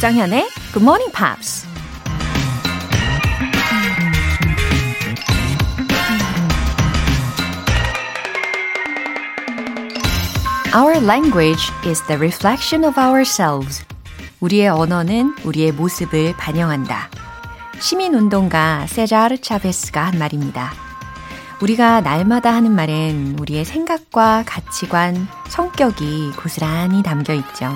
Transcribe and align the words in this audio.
조장현의 0.00 0.48
Good 0.72 0.82
Morning 0.82 1.12
Pops. 1.12 1.66
Our 10.74 11.04
language 11.04 11.70
is 11.84 12.00
the 12.06 12.16
reflection 12.16 12.86
of 12.86 12.98
ourselves. 12.98 13.84
우리의 14.40 14.68
언어는 14.68 15.36
우리의 15.44 15.72
모습을 15.72 16.34
반영한다. 16.38 17.10
시민운동가 17.78 18.86
세자르 18.86 19.36
차베스가 19.42 20.06
한 20.06 20.18
말입니다. 20.18 20.72
우리가 21.60 22.00
날마다 22.00 22.54
하는 22.54 22.74
말엔 22.74 23.36
우리의 23.38 23.66
생각과 23.66 24.44
가치관, 24.46 25.28
성격이 25.48 26.32
고스란히 26.38 27.02
담겨 27.02 27.34
있죠. 27.34 27.70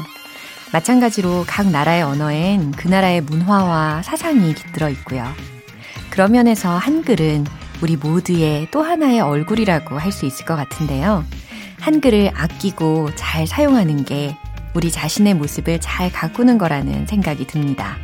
마찬가지로 0.75 1.45
각 1.47 1.71
나라의 1.71 2.03
언어엔 2.03 2.73
그 2.73 2.89
나라의 2.89 3.21
문화와 3.21 4.03
사상이 4.03 4.55
깃들어 4.55 4.89
있고요. 4.89 5.25
그런 6.11 6.33
면에서 6.33 6.77
한글은 6.77 7.47
우리 7.81 7.97
모두의 7.97 8.67
또 8.73 8.83
하나의 8.83 9.21
얼굴이라고 9.21 9.97
할 9.97 10.11
수 10.11 10.27
있을 10.27 10.45
것 10.45 10.57
같은데요. 10.57 11.25
한글을 11.79 12.33
아끼고 12.35 13.15
잘 13.15 13.47
사용하는 13.47 14.05
게 14.05 14.37
우리 14.75 14.91
자신의 14.91 15.35
모습을 15.35 15.81
잘 15.81 16.11
가꾸는 16.11 16.59
거라는 16.59 17.07
생각이 17.07 17.47
듭니다. 17.47 17.97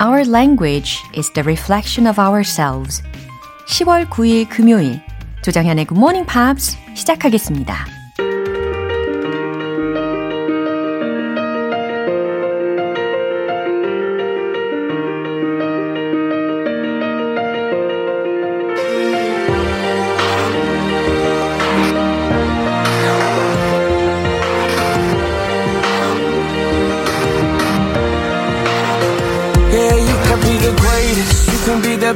Our 0.00 0.28
language 0.28 0.98
is 1.16 1.32
the 1.32 1.42
reflection 1.42 2.08
of 2.08 2.20
ourselves. 2.20 3.02
10월 3.66 4.08
9일 4.08 4.48
금요일 4.48 5.00
조정현의 5.42 5.86
Good 5.86 5.98
Morning 5.98 6.30
Pops 6.30 6.78
시작하겠습니다. 6.94 7.99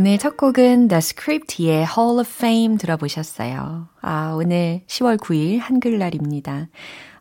오늘 0.00 0.16
첫 0.16 0.38
곡은 0.38 0.88
The 0.88 0.96
Script의 0.96 1.84
Hall 1.84 2.20
of 2.20 2.26
Fame 2.26 2.78
들어보셨어요. 2.78 3.88
아, 4.00 4.32
오늘 4.34 4.80
10월 4.86 5.18
9일 5.18 5.58
한글날입니다. 5.58 6.68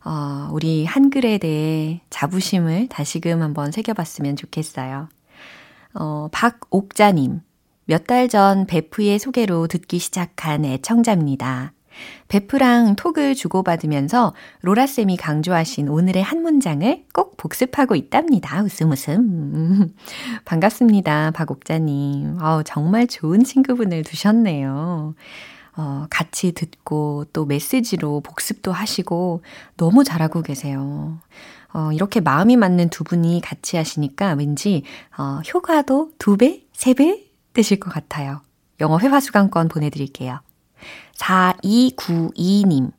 어, 0.05 0.47
우리 0.53 0.85
한글에 0.85 1.39
대해 1.39 1.99
자부심을 2.09 2.87
다시금 2.87 3.41
한번 3.41 3.73
새겨봤으면 3.73 4.37
좋겠어요. 4.37 5.09
어, 5.93 6.29
박옥자님. 6.31 7.41
몇 7.83 8.07
달 8.07 8.29
전 8.29 8.65
베프의 8.65 9.19
소개로 9.19 9.67
듣기 9.67 9.99
시작한 9.99 10.63
애청자입니다. 10.63 11.73
베프랑 12.27 12.95
톡을 12.95 13.35
주고받으면서 13.35 14.33
로라쌤이 14.61 15.17
강조하신 15.17 15.89
오늘의 15.89 16.21
한 16.23 16.41
문장을 16.41 17.05
꼭 17.13 17.37
복습하고 17.37 17.95
있답니다. 17.95 18.61
웃음 18.63 18.91
웃음. 18.91 19.95
반갑습니다. 20.45 21.31
박옥자님. 21.31 22.37
어, 22.41 22.61
정말 22.63 23.07
좋은 23.07 23.43
친구분을 23.43 24.03
두셨네요. 24.03 25.15
어, 25.77 26.05
같이 26.09 26.51
듣고 26.51 27.25
또 27.31 27.45
메시지로 27.45 28.21
복습도 28.21 28.71
하시고 28.71 29.43
너무 29.77 30.03
잘하고 30.03 30.41
계세요. 30.41 31.19
어, 31.73 31.91
이렇게 31.93 32.19
마음이 32.19 32.57
맞는 32.57 32.89
두 32.89 33.03
분이 33.03 33.41
같이 33.43 33.77
하시니까 33.77 34.33
왠지 34.33 34.83
어, 35.17 35.39
효과도 35.53 36.11
두 36.17 36.35
배, 36.37 36.63
세 36.73 36.93
배 36.93 37.25
되실 37.53 37.79
것 37.79 37.91
같아요. 37.91 38.41
영어 38.79 38.99
회화 38.99 39.19
수강권 39.19 39.67
보내드릴게요. 39.69 40.39
4292님. 41.19 42.91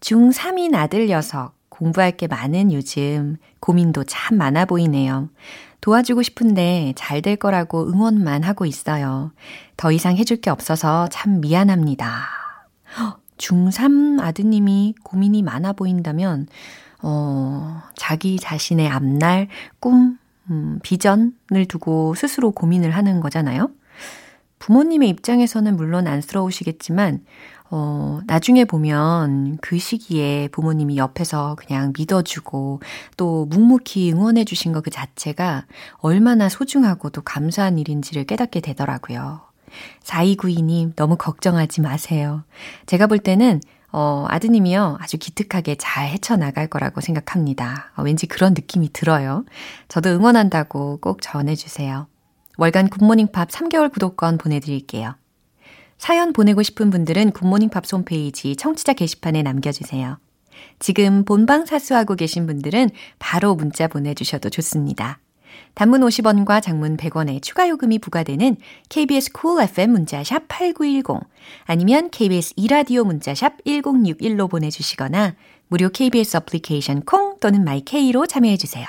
중3인 0.00 0.74
아들 0.74 1.06
녀석. 1.06 1.54
공부할 1.68 2.12
게 2.16 2.26
많은 2.26 2.72
요즘 2.72 3.38
고민도 3.60 4.04
참 4.04 4.36
많아 4.36 4.66
보이네요. 4.66 5.30
도와주고 5.80 6.22
싶은데 6.22 6.92
잘 6.96 7.22
될 7.22 7.36
거라고 7.36 7.88
응원만 7.88 8.42
하고 8.44 8.66
있어요. 8.66 9.32
더 9.76 9.90
이상 9.90 10.16
해줄 10.16 10.40
게 10.40 10.50
없어서 10.50 11.08
참 11.10 11.40
미안합니다. 11.40 12.26
중3 13.38 14.20
아드님이 14.20 14.94
고민이 15.02 15.42
많아 15.42 15.72
보인다면, 15.72 16.46
어, 17.02 17.82
자기 17.96 18.38
자신의 18.38 18.88
앞날, 18.88 19.48
꿈, 19.80 20.18
음, 20.50 20.78
비전을 20.82 21.66
두고 21.68 22.14
스스로 22.14 22.52
고민을 22.52 22.90
하는 22.92 23.20
거잖아요. 23.20 23.70
부모님의 24.62 25.08
입장에서는 25.08 25.76
물론 25.76 26.06
안쓰러우시겠지만, 26.06 27.24
어, 27.68 28.20
나중에 28.26 28.64
보면 28.64 29.58
그 29.60 29.78
시기에 29.78 30.48
부모님이 30.52 30.98
옆에서 30.98 31.56
그냥 31.58 31.92
믿어주고 31.96 32.80
또 33.16 33.46
묵묵히 33.46 34.12
응원해주신 34.12 34.72
것 34.72 34.82
그 34.82 34.90
자체가 34.90 35.66
얼마나 35.96 36.48
소중하고 36.48 37.10
또 37.10 37.22
감사한 37.22 37.78
일인지를 37.78 38.24
깨닫게 38.24 38.60
되더라고요. 38.60 39.40
4292님, 40.04 40.94
너무 40.94 41.16
걱정하지 41.16 41.80
마세요. 41.80 42.44
제가 42.86 43.06
볼 43.08 43.18
때는 43.18 43.60
어, 43.90 44.26
아드님이요. 44.28 44.98
아주 45.00 45.18
기특하게 45.18 45.74
잘 45.74 46.08
헤쳐나갈 46.08 46.66
거라고 46.68 47.00
생각합니다. 47.00 47.90
어, 47.96 48.02
왠지 48.02 48.26
그런 48.26 48.54
느낌이 48.54 48.92
들어요. 48.92 49.44
저도 49.88 50.10
응원한다고 50.10 50.98
꼭 51.00 51.20
전해주세요. 51.20 52.06
월간 52.58 52.88
굿모닝 52.88 53.28
팝 53.32 53.48
3개월 53.48 53.92
구독권 53.92 54.38
보내드릴게요. 54.38 55.14
사연 55.98 56.32
보내고 56.32 56.62
싶은 56.62 56.90
분들은 56.90 57.30
굿모닝 57.30 57.68
팝 57.68 57.84
홈페이지 57.92 58.56
청취자 58.56 58.92
게시판에 58.92 59.42
남겨주세요. 59.42 60.18
지금 60.78 61.24
본방 61.24 61.64
사수하고 61.64 62.14
계신 62.14 62.46
분들은 62.46 62.90
바로 63.18 63.54
문자 63.54 63.88
보내주셔도 63.88 64.50
좋습니다. 64.50 65.20
단문 65.74 66.00
50원과 66.02 66.62
장문 66.62 66.96
100원의 66.96 67.42
추가 67.42 67.68
요금이 67.68 67.98
부과되는 67.98 68.56
KBS 68.88 69.32
쿨 69.32 69.52
cool 69.52 69.64
FM 69.64 69.92
문자샵 69.92 70.48
8910 70.48 71.20
아니면 71.64 72.10
KBS 72.10 72.54
이라디오 72.56 73.04
문자샵 73.04 73.64
1061로 73.64 74.50
보내주시거나 74.50 75.34
무료 75.68 75.88
KBS 75.88 76.36
어플리케이션 76.38 77.02
콩 77.02 77.38
또는 77.40 77.64
마이케이로 77.64 78.26
참여해주세요. 78.26 78.86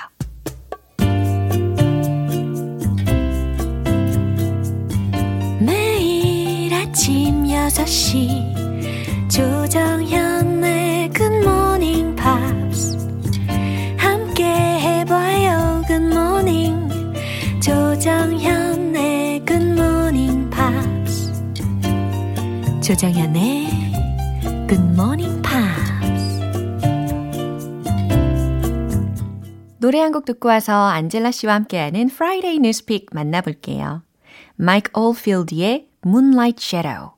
아침 6.94 7.42
6시 7.42 9.28
조정현의 9.28 11.10
굿모닝 11.10 12.14
팝스 12.14 12.96
함께 13.96 14.44
해봐요 14.44 15.82
굿모닝 15.88 16.88
조정현의 17.60 19.44
굿모닝 19.44 20.50
팝스 20.50 21.32
조정현의 22.80 23.66
굿모닝 24.68 25.42
팝스 25.42 25.92
노래 29.80 29.98
한 29.98 30.12
곡 30.12 30.26
듣고 30.26 30.48
와서 30.48 30.72
안젤라 30.86 31.32
씨와 31.32 31.54
함께하는 31.54 32.06
프라이데이 32.06 32.60
뉴스픽 32.60 33.06
만나볼게요. 33.12 34.02
마이크 34.54 34.92
올필드의 34.94 35.88
Moonlight 36.04 36.60
Shadow 36.60 37.13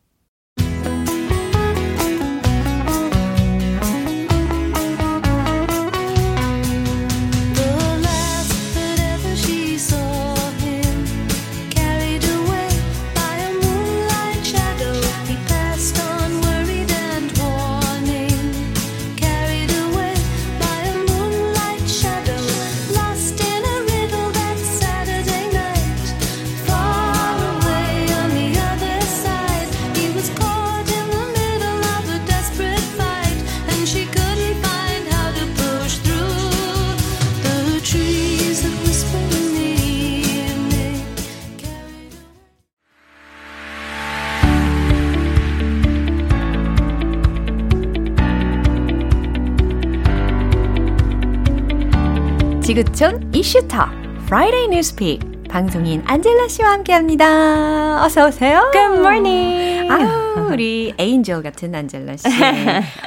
지구촌 52.76 53.30
이슈터 53.34 53.86
Friday 54.24 54.64
Newspeak 54.66 55.48
방송인 55.48 56.02
안젤라 56.04 56.46
씨와 56.48 56.72
함께합니다. 56.72 58.04
어서 58.04 58.26
오세요. 58.26 58.70
Good 58.70 58.98
morning. 58.98 59.90
아, 59.90 60.48
우리 60.52 60.92
에인젤 60.98 61.42
같은 61.42 61.74
안젤라 61.74 62.16
씨. 62.18 62.28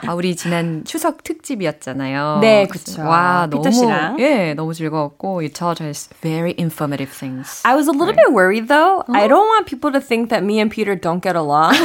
아, 0.07 0.13
우리 0.15 0.35
지난 0.35 0.83
추석 0.85 1.21
특집이었잖아요. 1.21 2.39
네, 2.41 2.65
그렇죠. 2.65 3.03
와, 3.03 3.47
너무 3.47 3.69
씨랑. 3.71 4.19
예, 4.19 4.55
너무 4.55 4.73
즐거웠고 4.73 5.41
you 5.41 5.49
taught 5.49 5.83
us 5.83 6.09
very 6.21 6.55
informative 6.57 7.15
things. 7.15 7.61
I 7.63 7.75
was 7.75 7.87
a 7.87 7.93
little 7.93 8.15
bit 8.15 8.33
worried 8.33 8.69
though. 8.69 9.03
I 9.13 9.27
don't 9.27 9.45
want 9.53 9.67
people 9.67 9.91
to 9.91 10.01
think 10.01 10.31
that 10.31 10.43
me 10.43 10.57
and 10.59 10.73
Peter 10.73 10.95
don't 10.99 11.21
get 11.21 11.35
along. 11.35 11.75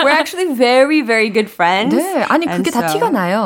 We're 0.00 0.16
actually 0.16 0.54
very, 0.54 1.02
very 1.02 1.28
good 1.28 1.50
friends. 1.50 1.94
네, 1.94 2.24
아니 2.30 2.46
그게 2.46 2.70
다 2.70 2.88
so- 2.88 2.94
티가 2.94 3.10
나요. 3.10 3.44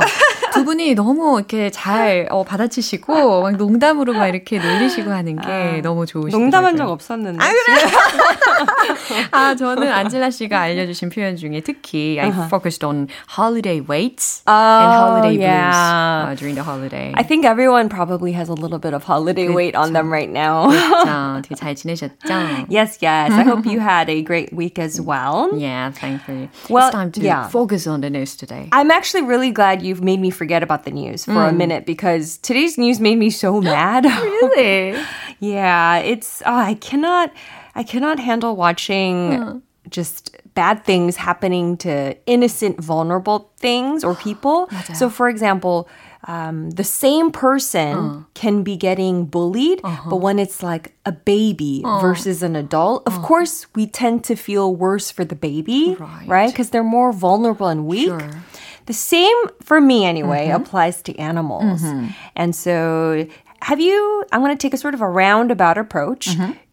두 0.56 0.64
분이 0.64 0.94
너무 0.94 1.38
이렇게 1.38 1.70
잘 1.70 2.26
어, 2.30 2.42
받아치시고 2.42 3.42
막 3.42 3.56
농담으로 3.56 4.12
막 4.14 4.26
이렇게 4.28 4.58
놀리시고 4.58 5.10
하는 5.10 5.36
게 5.36 5.80
너무 5.82 6.06
좋으시더라고요. 6.06 6.44
농담한 6.44 6.76
적 6.76 6.88
없었는데. 6.88 7.38
아, 7.44 7.48
그래? 7.48 9.26
아, 9.30 9.54
저는 9.54 9.92
안젤라 9.92 10.30
씨가 10.30 10.60
알려주신 10.60 11.10
표현 11.10 11.36
중에 11.36 11.60
특히 11.60 12.18
I 12.20 12.30
focused 12.48 12.84
on 12.84 13.08
holiday 13.28 13.80
weights 13.80 14.42
and 14.48 14.92
holiday 14.92 15.36
yeah. 15.38 15.70
blues 15.70 15.76
uh, 15.76 16.34
during 16.38 16.54
the 16.54 16.62
holiday. 16.64 17.12
I 17.14 17.22
think 17.22 17.44
everyone 17.44 17.88
probably 17.88 18.32
has 18.32 18.48
a 18.48 18.54
little 18.54 18.78
bit 18.78 18.94
of 18.94 19.04
holiday 19.04 19.48
weight 19.48 19.76
on 19.76 19.92
them 19.92 20.10
right 20.10 20.30
now. 20.30 20.68
그렇죠. 20.70 21.42
되게 21.42 21.54
잘 21.54 21.74
지내셨죠? 21.74 22.66
yes, 22.70 22.98
yes. 23.02 23.32
I 23.32 23.42
hope 23.42 23.66
you 23.66 23.80
had 23.80 24.08
a 24.08 24.22
great 24.22 24.52
week 24.54 24.78
as 24.78 25.00
well. 25.00 25.50
Yeah, 25.56 25.90
thankfully. 25.92 26.48
Well, 26.70 26.88
it's 26.88 26.94
time 26.94 27.12
to 27.12 27.20
yeah. 27.20 27.48
focus 27.48 27.86
on 27.86 28.00
the 28.00 28.10
news 28.10 28.36
today. 28.36 28.68
I'm 28.72 28.90
actually 28.90 29.22
really 29.22 29.50
glad 29.50 29.82
you've 29.82 30.02
made 30.02 30.20
me 30.20 30.30
forget 30.30 30.45
about 30.62 30.84
the 30.84 30.90
news 30.90 31.25
for 31.25 31.44
a 31.44 31.52
minute 31.52 31.84
because 31.87 32.38
today's 32.38 32.78
news 32.78 33.00
made 33.00 33.19
me 33.19 33.31
so 33.31 33.60
mad. 33.75 34.04
really? 34.22 34.98
Yeah, 35.40 35.98
it's 35.98 36.43
oh, 36.46 36.54
I 36.56 36.75
cannot 36.75 37.32
I 37.75 37.82
cannot 37.82 38.19
handle 38.19 38.56
watching 38.56 39.62
just 39.90 40.37
bad 40.54 40.84
things 40.84 41.16
happening 41.16 41.76
to 41.76 42.16
innocent 42.26 42.81
vulnerable 42.81 43.50
things 43.58 44.02
or 44.02 44.14
people. 44.28 44.69
so 44.94 45.10
for 45.10 45.28
example, 45.28 45.88
um, 46.28 46.70
the 46.70 46.82
same 46.82 47.31
person 47.31 48.26
can 48.34 48.64
be 48.64 48.76
getting 48.76 49.26
bullied, 49.26 49.81
but 49.82 50.16
when 50.16 50.40
it's 50.40 50.60
like 50.62 50.92
a 51.04 51.12
baby 51.12 51.82
versus 52.00 52.42
an 52.42 52.56
adult, 52.56 53.06
of 53.06 53.22
course 53.22 53.66
we 53.76 53.87
tend 53.87 54.25
to 54.25 54.34
feel 54.34 54.75
worse 54.75 55.10
for 55.12 55.25
the 55.25 55.37
baby, 55.37 55.96
right? 56.26 56.50
Because 56.50 56.70
they're 56.70 56.82
more 56.82 57.12
vulnerable 57.12 57.69
and 57.69 57.87
weak. 57.87 58.08
Sure. 58.08 58.42
The 58.86 58.92
same 58.92 59.36
for 59.62 59.80
me 59.80 60.04
anyway 60.04 60.46
mm-hmm. 60.46 60.62
applies 60.62 61.02
to 61.02 61.16
animals. 61.18 61.82
Mm-hmm. 61.82 62.08
And 62.36 62.54
so 62.54 63.26
have 63.66 63.80
you 63.80 64.24
I'm 64.30 64.40
going 64.42 64.56
to 64.56 64.62
take 64.64 64.74
a 64.74 64.76
sort 64.76 64.94
of 64.94 65.00
a 65.00 65.08
roundabout 65.08 65.76
approach. 65.76 66.28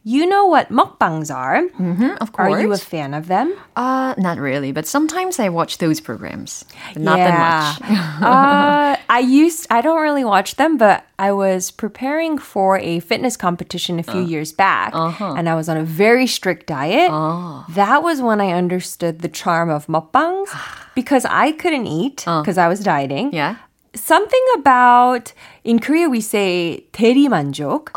You 0.05 0.25
know 0.25 0.45
what 0.47 0.69
mukbangs 0.69 1.33
are. 1.33 1.63
Mm-hmm, 1.63 2.17
of 2.19 2.33
course. 2.33 2.53
Are 2.53 2.61
you 2.61 2.73
a 2.73 2.77
fan 2.77 3.13
of 3.13 3.27
them? 3.27 3.55
Uh, 3.77 4.13
not 4.17 4.37
really, 4.37 4.73
but 4.73 4.85
sometimes 4.85 5.39
I 5.39 5.47
watch 5.47 5.77
those 5.77 6.01
programs. 6.01 6.65
Not 6.97 7.15
that 7.15 7.79
much. 7.79 7.89
uh, 8.21 8.97
I 9.09 9.19
used 9.19 9.65
I 9.71 9.79
don't 9.79 10.01
really 10.01 10.25
watch 10.25 10.57
them, 10.57 10.77
but 10.77 11.05
I 11.17 11.31
was 11.31 11.71
preparing 11.71 12.37
for 12.37 12.77
a 12.79 12.99
fitness 12.99 13.37
competition 13.37 13.97
a 13.97 14.03
few 14.03 14.21
years 14.21 14.51
back, 14.51 14.93
and 14.93 15.47
I 15.47 15.55
was 15.55 15.69
on 15.69 15.77
a 15.77 15.85
very 15.85 16.27
strict 16.27 16.67
diet. 16.67 17.09
That 17.73 18.03
was 18.03 18.21
when 18.21 18.41
I 18.41 18.51
understood 18.51 19.19
the 19.19 19.29
charm 19.29 19.69
of 19.69 19.87
mukbangs 19.87 20.49
because 20.95 21.25
I 21.25 21.53
couldn't 21.53 21.87
eat 21.87 22.17
because 22.17 22.57
I 22.57 22.67
was 22.67 22.81
dieting. 22.81 23.33
Yeah. 23.33 23.55
Something 23.95 24.45
about 24.57 25.33
in 25.64 25.78
Korea 25.78 26.08
we 26.08 26.20
say 26.20 26.84
대리만족. 26.92 27.90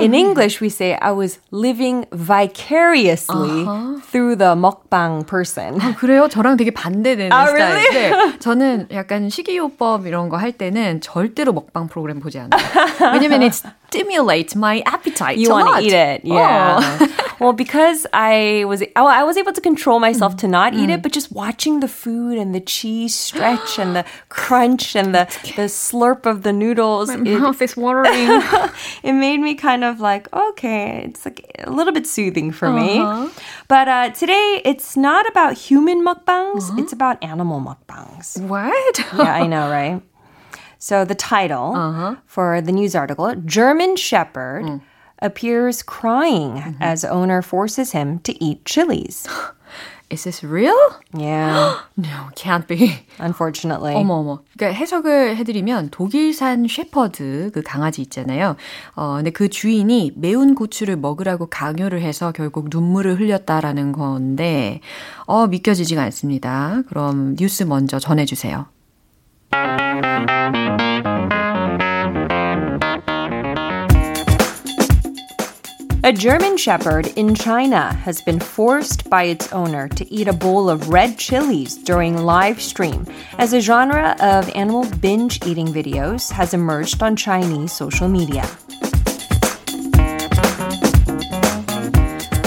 in 0.00 0.14
English 0.14 0.60
we 0.60 0.68
say 0.68 0.96
I 1.00 1.10
was 1.12 1.38
living 1.50 2.04
vicariously 2.12 3.64
through 4.10 4.36
the 4.36 4.54
mukbang 4.54 5.26
person. 5.26 5.80
아, 5.80 5.94
그래요? 5.96 6.28
저랑 6.28 6.56
되게 6.56 6.70
반대되는 6.70 7.32
아, 7.32 7.46
스타일. 7.46 7.56
really? 7.56 7.90
네. 8.32 8.38
저는 8.38 8.88
약간 8.92 9.28
식이요법 9.28 10.06
이런 10.06 10.28
거 10.28 10.36
할 10.36 10.52
때는 10.52 11.00
절대로 11.00 11.52
먹방 11.52 11.88
프로그램 11.88 12.20
보지 12.20 12.38
않아요. 12.38 12.60
왜냐면 13.14 13.42
it 13.42 13.54
stimulates 13.88 14.54
my 14.54 14.82
appetite. 14.86 15.38
you 15.38 15.48
a 15.48 15.54
want 15.54 15.66
lot. 15.66 15.80
to 15.80 15.86
eat 15.86 15.94
it. 15.94 16.20
Yeah. 16.24 16.78
Oh. 16.78 17.08
well, 17.40 17.52
because 17.54 18.06
I 18.12 18.64
was 18.68 18.82
oh, 18.96 19.06
I 19.06 19.24
was 19.24 19.36
able 19.38 19.52
to 19.54 19.60
control 19.62 19.98
myself 19.98 20.36
to 20.44 20.48
not 20.48 20.74
eat 20.74 20.90
it, 20.90 21.02
but 21.02 21.12
just 21.12 21.32
watching 21.32 21.80
the 21.80 21.88
food 21.88 22.36
and 22.36 22.54
the 22.54 22.60
cheese 22.60 23.14
stretch 23.14 23.78
and 23.78 23.96
the 23.96 24.04
crunch 24.28 24.94
and 24.94 25.14
the 25.14 25.24
the 25.56 25.72
slurp 25.72 26.26
of 26.26 26.42
the 26.42 26.52
noodles, 26.52 27.08
my 27.17 27.29
it, 27.29 27.39
mouth 27.39 27.61
is 27.61 27.77
watering. 27.77 28.11
it 29.03 29.13
made 29.13 29.39
me 29.39 29.55
kind 29.55 29.83
of 29.83 29.99
like 29.99 30.31
okay, 30.33 31.03
it's 31.05 31.25
like 31.25 31.51
a 31.59 31.69
little 31.69 31.93
bit 31.93 32.07
soothing 32.07 32.51
for 32.51 32.71
me. 32.71 32.99
Uh-huh. 32.99 33.29
But 33.67 33.87
uh, 33.87 34.09
today 34.11 34.61
it's 34.65 34.97
not 34.97 35.27
about 35.27 35.57
human 35.57 36.05
mukbangs; 36.05 36.69
uh-huh. 36.69 36.81
it's 36.81 36.93
about 36.93 37.23
animal 37.23 37.61
mukbangs. 37.61 38.39
what? 38.41 38.99
Yeah, 39.21 39.33
I 39.33 39.45
know, 39.45 39.69
right? 39.69 40.01
So 40.77 41.05
the 41.05 41.15
title 41.15 41.75
uh-huh. 41.75 42.15
for 42.25 42.61
the 42.61 42.71
news 42.71 42.95
article, 42.95 43.35
German 43.45 43.95
Shepherd 43.95 44.65
mm. 44.65 44.81
appears 45.19 45.83
crying 45.83 46.53
mm-hmm. 46.53 46.81
as 46.81 47.05
owner 47.05 47.41
forces 47.43 47.91
him 47.91 48.19
to 48.19 48.43
eat 48.43 48.65
chilies. 48.65 49.27
Is 50.11 50.23
this 50.25 50.43
real? 50.43 50.75
Yeah, 51.17 51.75
No, 51.97 52.29
can't 52.35 52.67
be. 52.67 53.05
unfortunately. 53.19 53.95
어머 53.95 54.15
어머. 54.15 54.39
그러니까 54.57 54.77
해석을 54.77 55.37
해드리면 55.37 55.89
독일산 55.91 56.67
셰퍼드 56.67 57.51
그 57.53 57.61
강아지 57.61 58.01
있잖아요. 58.01 58.57
어 58.95 59.15
근데 59.15 59.31
그 59.31 59.47
주인이 59.47 60.11
매운 60.17 60.53
고추를 60.55 60.97
먹으라고 60.97 61.47
강요를 61.47 62.01
해서 62.01 62.31
결국 62.33 62.67
눈물을 62.69 63.19
흘렸다라는 63.19 63.93
건데 63.93 64.81
어 65.27 65.47
믿겨지지가 65.47 66.01
않습니다. 66.03 66.81
그럼 66.89 67.35
뉴스 67.37 67.63
먼저 67.63 67.97
전해주세요. 67.97 68.65
A 76.04 76.12
German 76.12 76.56
Shepherd 76.56 77.08
in 77.16 77.34
China 77.34 77.92
has 78.04 78.22
been 78.22 78.38
forced 78.38 79.10
by 79.10 79.24
its 79.24 79.52
owner 79.52 79.88
to 79.88 80.04
eat 80.12 80.28
a 80.28 80.32
bowl 80.32 80.70
of 80.70 80.88
red 80.90 81.18
chilies 81.18 81.74
during 81.76 82.16
live 82.18 82.60
stream 82.62 83.04
as 83.38 83.52
a 83.52 83.60
genre 83.60 84.14
of 84.20 84.48
animal 84.54 84.86
binge 85.00 85.44
eating 85.44 85.66
videos 85.66 86.30
has 86.30 86.54
emerged 86.54 87.02
on 87.02 87.16
Chinese 87.16 87.72
social 87.72 88.08
media. 88.08 88.46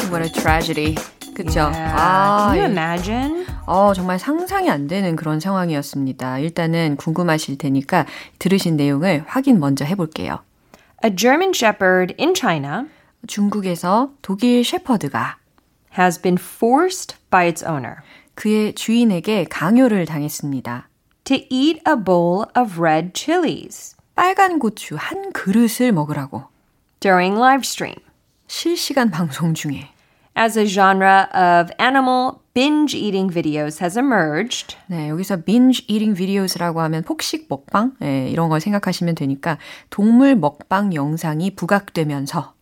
What 0.10 0.22
a 0.24 0.30
tragedy. 0.30 0.96
그쵸? 1.36 1.70
Yeah. 1.72 2.52
Can 2.52 2.56
you 2.56 2.62
이- 2.64 2.66
imagine? 2.72 3.46
어, 3.66 3.94
정말 3.94 4.20
상상이 4.20 4.70
안 4.70 4.88
되는 4.88 5.16
그런 5.16 5.40
상황이었습니다. 5.40 6.40
일단은 6.40 6.96
궁금하실 6.98 7.58
테니까 7.58 8.06
들으신 8.40 8.76
내용을 8.78 9.24
확인 9.28 9.60
먼저 9.60 9.86
해볼게요. 9.86 10.40
A 11.04 11.16
German 11.16 11.52
Shepherd 11.54 12.14
in 12.20 12.34
China 12.36 12.88
중국에서 13.27 14.13
독일 14.23 14.65
셰퍼드가 14.65 15.39
has 15.99 16.21
been 16.21 16.39
forced 16.41 17.17
by 17.31 17.47
its 17.47 17.65
owner 17.65 17.97
그의 18.35 18.75
주인에게 18.75 19.45
강요를 19.45 20.07
당했습니다. 20.07 20.89
to 21.25 21.37
eat 21.51 21.81
a 21.89 21.97
bowl 21.97 22.47
of 22.57 22.81
red 22.81 23.13
chilies 23.15 23.97
빨간 24.15 24.59
고추 24.59 24.97
한 24.97 25.33
그릇을 25.33 25.93
먹으라고 25.93 26.45
during 27.01 27.39
live 27.39 27.63
stream. 27.65 27.97
실시간 28.47 29.11
방송 29.11 29.55
중에 29.55 29.91
As 30.37 30.59
a 30.59 30.67
genre 30.67 31.29
of 31.33 31.73
animal 31.81 32.41
binge 32.55 32.97
eating 32.97 33.33
videos 33.33 33.81
has 33.81 33.97
emerged, 33.97 34.77
네, 34.89 35.09
여기서 35.09 35.45
binge 35.45 35.85
eating 35.87 36.17
videos라고 36.17 36.81
하면 36.81 37.05
폭식 37.05 37.47
먹방 37.49 37.93
네, 38.01 38.29
이런 38.31 38.49
걸 38.49 38.61
생각하시면 38.61 39.15
되니까 39.15 39.59
동물 39.91 40.35
먹방 40.35 40.93
영상이 40.93 41.55
부각되면서 41.55 42.54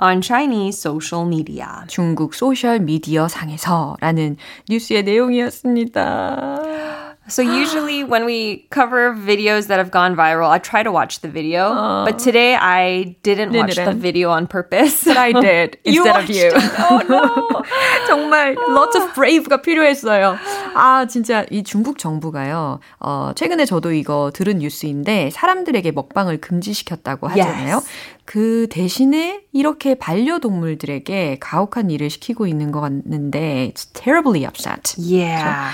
on 0.00 0.20
Chinese 0.22 0.80
social 0.80 1.26
media. 1.26 1.84
중국 1.86 2.34
소셜 2.34 2.80
미디어 2.80 3.28
상에서라는 3.28 4.36
뉴스의 4.68 5.04
내용이었습니다. 5.04 6.99
So 7.29 7.41
usually 7.41 8.03
when 8.03 8.25
we 8.25 8.67
cover 8.69 9.13
videos 9.15 9.65
that 9.67 9.79
have 9.79 9.89
gone 9.89 10.15
viral, 10.15 10.49
I 10.49 10.59
try 10.59 10.83
to 10.83 10.91
watch 10.91 11.21
the 11.21 11.27
video. 11.27 11.73
but 12.05 12.19
today 12.19 12.55
I 12.55 13.15
didn't 13.23 13.51
watch 13.51 13.75
the 13.75 13.85
didn't. 13.85 13.99
video 13.99 14.29
on 14.29 14.45
purpose. 14.47 15.03
But 15.05 15.17
I 15.17 15.31
did 15.33 15.77
You 15.83 16.05
instead 16.05 16.07
of 16.07 16.15
watched 16.15 16.29
you. 16.37 16.51
it. 16.53 16.63
Oh 16.79 17.01
no. 17.09 17.63
정말 18.07 18.55
lots 18.69 18.95
of 18.95 19.13
brave가 19.15 19.61
필요했어요. 19.61 20.37
아 20.75 21.05
진짜 21.07 21.45
이 21.49 21.63
중국 21.63 21.97
정부가요. 21.97 22.79
어 22.99 23.31
최근에 23.35 23.65
저도 23.65 23.91
이거 23.93 24.31
들은 24.33 24.59
뉴스인데 24.59 25.29
사람들에게 25.31 25.91
먹방을 25.91 26.39
금지시켰다고 26.41 27.27
하잖아요. 27.29 27.75
Yes. 27.75 27.87
그 28.25 28.67
대신에 28.69 29.41
이렇게 29.51 29.95
반려동물들에게 29.95 31.37
가혹한 31.39 31.89
일을 31.91 32.09
시키고 32.09 32.47
있는 32.47 32.71
것 32.71 32.81
같는데 32.81 33.71
it's 33.73 33.85
terribly 33.93 34.45
upset. 34.45 34.95
yeah. 34.99 35.71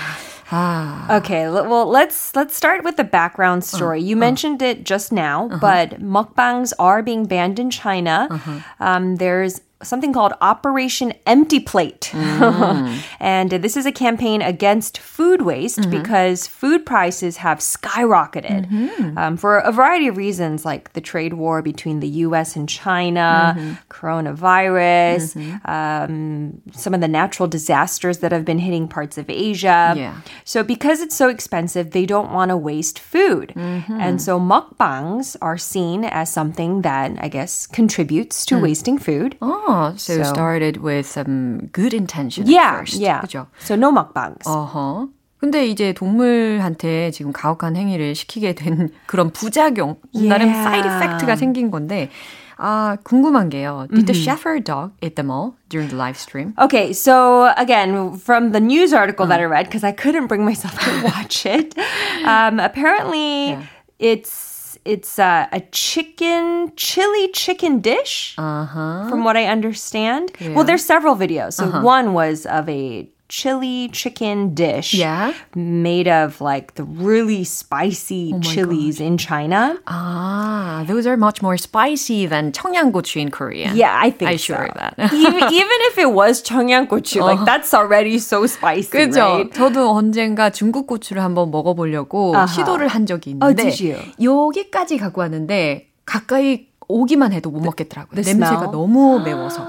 Ah. 0.51 1.17
Okay, 1.17 1.49
well 1.49 1.85
let's 1.85 2.35
let's 2.35 2.55
start 2.55 2.83
with 2.83 2.95
the 2.95 3.03
background 3.03 3.63
story. 3.63 4.01
You 4.01 4.15
mentioned 4.15 4.61
it 4.61 4.85
just 4.85 5.11
now, 5.11 5.47
uh-huh. 5.47 5.59
but 5.59 6.01
mukbangs 6.01 6.73
are 6.79 7.03
being 7.03 7.25
banned 7.25 7.59
in 7.59 7.69
China. 7.69 8.27
Uh-huh. 8.31 8.59
Um, 8.79 9.17
there's 9.17 9.61
something 9.83 10.11
called 10.11 10.33
Operation 10.41 11.13
Empty 11.25 11.59
Plate. 11.59 12.09
Mm. 12.13 13.03
and 13.19 13.51
this 13.51 13.77
is 13.77 13.85
a 13.85 13.91
campaign 13.91 14.41
against 14.41 14.97
food 14.97 15.43
waste 15.43 15.79
mm-hmm. 15.79 15.91
because 15.91 16.47
food 16.47 16.85
prices 16.85 17.37
have 17.37 17.59
skyrocketed 17.59 18.69
mm-hmm. 18.69 19.17
um, 19.17 19.37
for 19.37 19.59
a 19.59 19.71
variety 19.71 20.07
of 20.07 20.17
reasons, 20.17 20.65
like 20.65 20.93
the 20.93 21.01
trade 21.01 21.33
war 21.33 21.61
between 21.61 21.99
the 21.99 22.07
US 22.07 22.55
and 22.55 22.67
China, 22.67 23.55
mm-hmm. 23.55 23.73
coronavirus, 23.89 25.35
mm-hmm. 25.35 25.71
um, 25.71 26.61
some 26.71 26.93
of 26.93 27.01
the 27.01 27.07
natural 27.07 27.47
disasters 27.47 28.19
that 28.19 28.31
have 28.31 28.45
been 28.45 28.59
hitting 28.59 28.87
parts 28.87 29.17
of 29.17 29.29
Asia. 29.29 29.93
Yeah. 29.95 30.21
So, 30.43 30.63
because 30.63 31.01
it's 31.01 31.15
so 31.15 31.29
expensive, 31.29 31.91
they 31.91 32.05
don't 32.05 32.31
want 32.31 32.49
to 32.49 32.57
waste 32.57 32.99
food. 32.99 33.53
Mm-hmm. 33.55 33.99
And 33.99 34.21
so, 34.21 34.39
mukbangs 34.39 35.35
are 35.41 35.57
seen 35.57 36.03
as 36.03 36.31
something 36.31 36.81
that 36.81 37.11
I 37.19 37.27
guess 37.27 37.67
contributes 37.67 38.45
to 38.47 38.55
mm. 38.55 38.61
wasting 38.61 38.97
food. 38.97 39.37
Oh. 39.41 39.66
so, 39.66 39.94
so 39.96 40.22
started 40.22 40.78
with 40.78 41.06
some 41.06 41.68
good 41.72 41.92
intention 41.92 42.46
yeah, 42.46 42.78
first. 42.78 42.94
Yeah. 42.94 43.20
그죠? 43.22 43.46
So 43.58 43.76
no 43.76 43.90
mukbangs. 43.92 44.46
Uh-huh. 44.46 45.08
근데 45.40 45.66
이제 45.66 45.92
동물한테 45.92 47.10
지금 47.10 47.32
가혹한 47.32 47.74
행위를 47.74 48.14
시키게 48.14 48.54
된 48.54 48.90
그런 49.06 49.32
부작용, 49.32 49.96
yeah. 50.12 50.28
나름 50.28 50.52
사이드 50.54 50.86
이펙트가 50.86 51.34
생긴 51.34 51.70
건데 51.72 52.10
아, 52.58 52.96
궁금한 53.02 53.48
게요. 53.48 53.88
Did 53.90 53.90
mm-hmm. 53.90 54.06
the 54.06 54.14
shepherd 54.14 54.62
dog 54.62 54.92
eat 55.02 55.16
them 55.16 55.32
all 55.32 55.56
during 55.68 55.88
the 55.88 55.96
live 55.96 56.16
stream? 56.16 56.54
Okay, 56.60 56.92
so 56.92 57.52
again, 57.56 58.16
from 58.18 58.52
the 58.52 58.60
news 58.60 58.92
article 58.92 59.26
mm. 59.26 59.30
that 59.30 59.40
I 59.40 59.44
read, 59.44 59.66
because 59.66 59.82
I 59.82 59.90
couldn't 59.90 60.28
bring 60.28 60.44
myself 60.44 60.78
to 60.78 61.02
watch 61.02 61.44
it, 61.44 61.76
um, 62.24 62.60
apparently 62.60 63.58
yeah. 63.58 63.62
it's 63.98 64.55
it's 64.87 65.19
uh, 65.19 65.47
a 65.51 65.61
chicken 65.71 66.71
chili 66.75 67.27
chicken 67.33 67.81
dish. 67.81 68.35
Uh-huh. 68.37 69.09
From 69.09 69.23
what 69.23 69.35
I 69.35 69.45
understand. 69.45 70.31
Yeah. 70.39 70.53
Well, 70.53 70.63
there's 70.63 70.85
several 70.85 71.15
videos. 71.15 71.53
So 71.53 71.65
uh-huh. 71.65 71.81
one 71.81 72.13
was 72.13 72.45
of 72.45 72.67
a 72.69 73.09
chili 73.29 73.89
chicken 73.89 74.53
dish. 74.53 74.93
Yeah. 74.93 75.33
Made 75.55 76.07
of 76.07 76.39
like 76.41 76.75
the 76.75 76.83
really 76.83 77.43
spicy 77.43 78.31
oh 78.33 78.39
chilies 78.39 78.99
God. 78.99 79.05
in 79.05 79.17
China. 79.17 79.79
Ah, 79.87 80.83
those 80.87 81.05
are 81.05 81.17
much 81.17 81.41
more 81.41 81.57
spicy 81.57 82.25
than 82.25 82.51
청양고추 82.51 83.19
in 83.21 83.31
Korea. 83.31 83.71
Yeah, 83.73 83.95
I 83.95 84.11
think 84.11 84.31
I 84.31 84.35
so. 84.37 84.55
sure 84.55 84.69
that. 84.75 84.95
even, 85.13 85.43
even 85.51 85.77
if 85.91 85.97
it 85.97 86.11
was 86.11 86.41
청양고추, 86.41 87.21
like 87.21 87.43
that's 87.45 87.73
already 87.73 88.19
so 88.19 88.45
spicy, 88.45 88.91
그죠? 88.91 89.19
right? 89.19 89.51
저도 89.53 89.91
언젠가 89.91 90.49
중국 90.49 90.87
고추를 90.87 91.21
한번 91.21 91.51
먹어보려고 91.51 92.33
uh-huh. 92.33 92.47
시도를 92.47 92.87
한 92.87 93.05
적이 93.05 93.31
있는데 93.31 93.63
oh, 93.63 94.15
여기까지 94.21 94.97
갖고 94.97 95.21
왔는데 95.21 95.89
가까이 96.05 96.67
오기만 96.87 97.33
해도 97.33 97.51
못 97.51 97.61
먹겠더라고요. 97.61 98.21
The 98.21 98.33
냄새가 98.33 98.63
smell? 98.63 98.71
너무 98.71 99.19
매워서. 99.19 99.67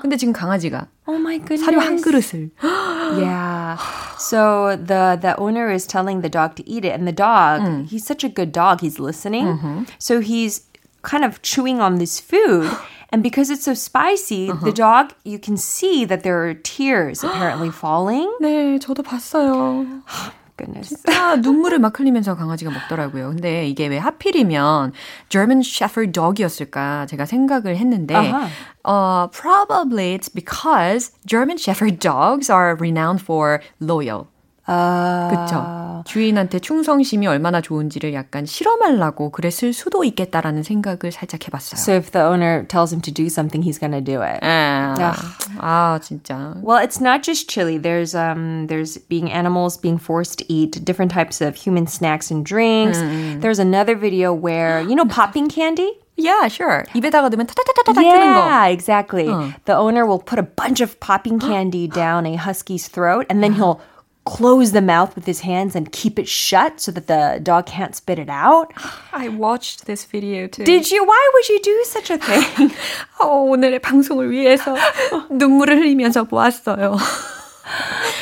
근데 0.00 0.16
지금 0.16 0.32
강아지가 0.32 0.88
Oh 1.08 1.18
my 1.18 1.38
goodness. 1.38 1.64
사료 1.64 1.80
한 1.80 2.00
그릇을. 2.00 2.50
yeah. 3.19 3.77
So 4.17 4.75
the 4.75 5.17
the 5.19 5.35
owner 5.37 5.69
is 5.71 5.85
telling 5.85 6.21
the 6.21 6.29
dog 6.29 6.55
to 6.57 6.63
eat 6.67 6.85
it 6.85 6.93
and 6.93 7.07
the 7.07 7.15
dog, 7.15 7.61
mm. 7.61 7.87
he's 7.87 8.05
such 8.05 8.23
a 8.23 8.29
good 8.29 8.51
dog, 8.51 8.81
he's 8.81 8.99
listening. 8.99 9.45
Mm-hmm. 9.45 9.83
So 9.99 10.19
he's 10.19 10.65
kind 11.03 11.23
of 11.23 11.41
chewing 11.41 11.79
on 11.79 11.99
this 11.99 12.19
food 12.19 12.71
and 13.09 13.23
because 13.23 13.49
it's 13.49 13.63
so 13.63 13.73
spicy, 13.73 14.49
uh-huh. 14.49 14.65
the 14.65 14.73
dog, 14.73 15.13
you 15.23 15.39
can 15.39 15.55
see 15.55 16.03
that 16.05 16.23
there 16.23 16.43
are 16.43 16.53
tears 16.53 17.23
apparently 17.23 17.71
falling. 17.71 18.27
네, 18.41 18.79
저도 18.79 19.03
봤어요. 19.03 20.03
goodness. 20.56 20.88
진짜 20.88 21.36
눈물을 21.36 21.78
막 21.78 21.98
흘리면서 21.98 22.36
강아지가 22.36 22.70
먹더라고요. 22.70 23.30
근데 23.30 23.68
이게 23.68 23.86
왜 23.86 23.98
하필이면 23.98 24.92
German 25.28 25.60
Shepherd 25.60 26.12
Dog이었을까 26.12 27.06
제가 27.06 27.26
생각을 27.26 27.76
했는데 27.76 28.14
uh-huh. 28.14 28.48
uh, 28.84 29.26
probably 29.28 30.14
it's 30.14 30.28
because 30.28 31.12
German 31.26 31.58
Shepherd 31.58 31.98
dogs 31.98 32.50
are 32.50 32.74
renowned 32.74 33.20
for 33.22 33.60
loyal. 33.80 34.31
아. 34.71 35.29
그쵸. 35.31 35.87
주인한테 36.05 36.59
충성심이 36.59 37.27
얼마나 37.27 37.61
좋은지를 37.61 38.13
약간 38.13 38.45
실험하려고 38.45 39.31
그랬을 39.31 39.73
수도 39.73 40.03
있겠다라는 40.03 40.63
생각을 40.63 41.11
살짝 41.11 41.47
해봤어요. 41.47 41.79
So 41.79 41.93
if 41.93 42.11
the 42.11 42.25
owner 42.25 42.65
tells 42.67 42.93
him 42.93 43.01
to 43.01 43.11
do 43.11 43.27
something, 43.27 43.63
he's 43.63 43.79
gonna 43.79 44.01
do 44.01 44.21
it. 44.21 44.39
아, 44.41 44.95
아 45.59 45.99
진짜. 46.01 46.53
Well, 46.61 46.79
it's 46.79 47.01
not 47.01 47.23
just 47.23 47.49
chili. 47.49 47.77
There's 47.77 48.15
um, 48.15 48.67
there's 48.67 48.97
being 49.09 49.31
animals 49.31 49.77
being 49.77 49.97
forced 49.97 50.39
to 50.39 50.45
eat 50.47 50.83
different 50.83 51.11
types 51.11 51.41
of 51.41 51.55
human 51.55 51.87
snacks 51.87 52.31
and 52.31 52.45
drinks. 52.45 52.99
음. 52.99 53.41
There's 53.41 53.59
another 53.59 53.95
video 53.95 54.33
where 54.33 54.81
you 54.81 54.95
know 54.95 55.05
popping 55.05 55.49
candy. 55.49 55.91
Yeah, 56.17 56.47
sure. 56.47 56.83
입에다가 56.95 57.29
넣으면 57.29 57.45
타타타타타 57.45 58.01
yeah, 58.01 58.17
뜨는 58.17 58.33
거. 58.33 58.39
Yeah, 58.47 58.67
exactly. 58.67 59.27
어. 59.27 59.53
The 59.65 59.75
owner 59.77 60.05
will 60.05 60.19
put 60.19 60.39
a 60.39 60.43
bunch 60.43 60.81
of 60.81 60.99
popping 60.99 61.37
candy 61.37 61.87
down 61.87 62.25
a 62.25 62.35
husky's 62.35 62.87
throat, 62.87 63.27
and 63.29 63.43
then 63.43 63.53
he'll 63.53 63.79
close 64.27 64.73
the 64.73 64.81
mouth 64.81 65.15
with 65.15 65.25
his 65.25 65.41
hands 65.41 65.73
and 65.75 65.91
keep 65.91 66.19
it 66.19 66.27
shut 66.27 66.81
so 66.81 66.91
that 66.91 67.07
the 67.07 67.39
dog 67.41 67.65
can't 67.65 67.95
spit 67.95 68.19
it 68.19 68.29
out. 68.29 68.73
I 69.13 69.29
watched 69.29 69.85
this 69.85 70.03
video 70.03 70.47
too. 70.47 70.65
Did 70.65 70.91
you? 70.91 71.05
Why 71.05 71.31
would 71.33 71.49
you 71.49 71.59
do 71.61 71.83
such 71.85 72.11
a 72.11 72.17
thing? 72.17 72.71
어, 73.19 73.25
오늘의 73.25 73.79
방송을 73.79 74.29
위해서 74.29 74.75
눈물을 75.31 75.77
흘리면서 75.77 76.25
보았어요. 76.25 76.97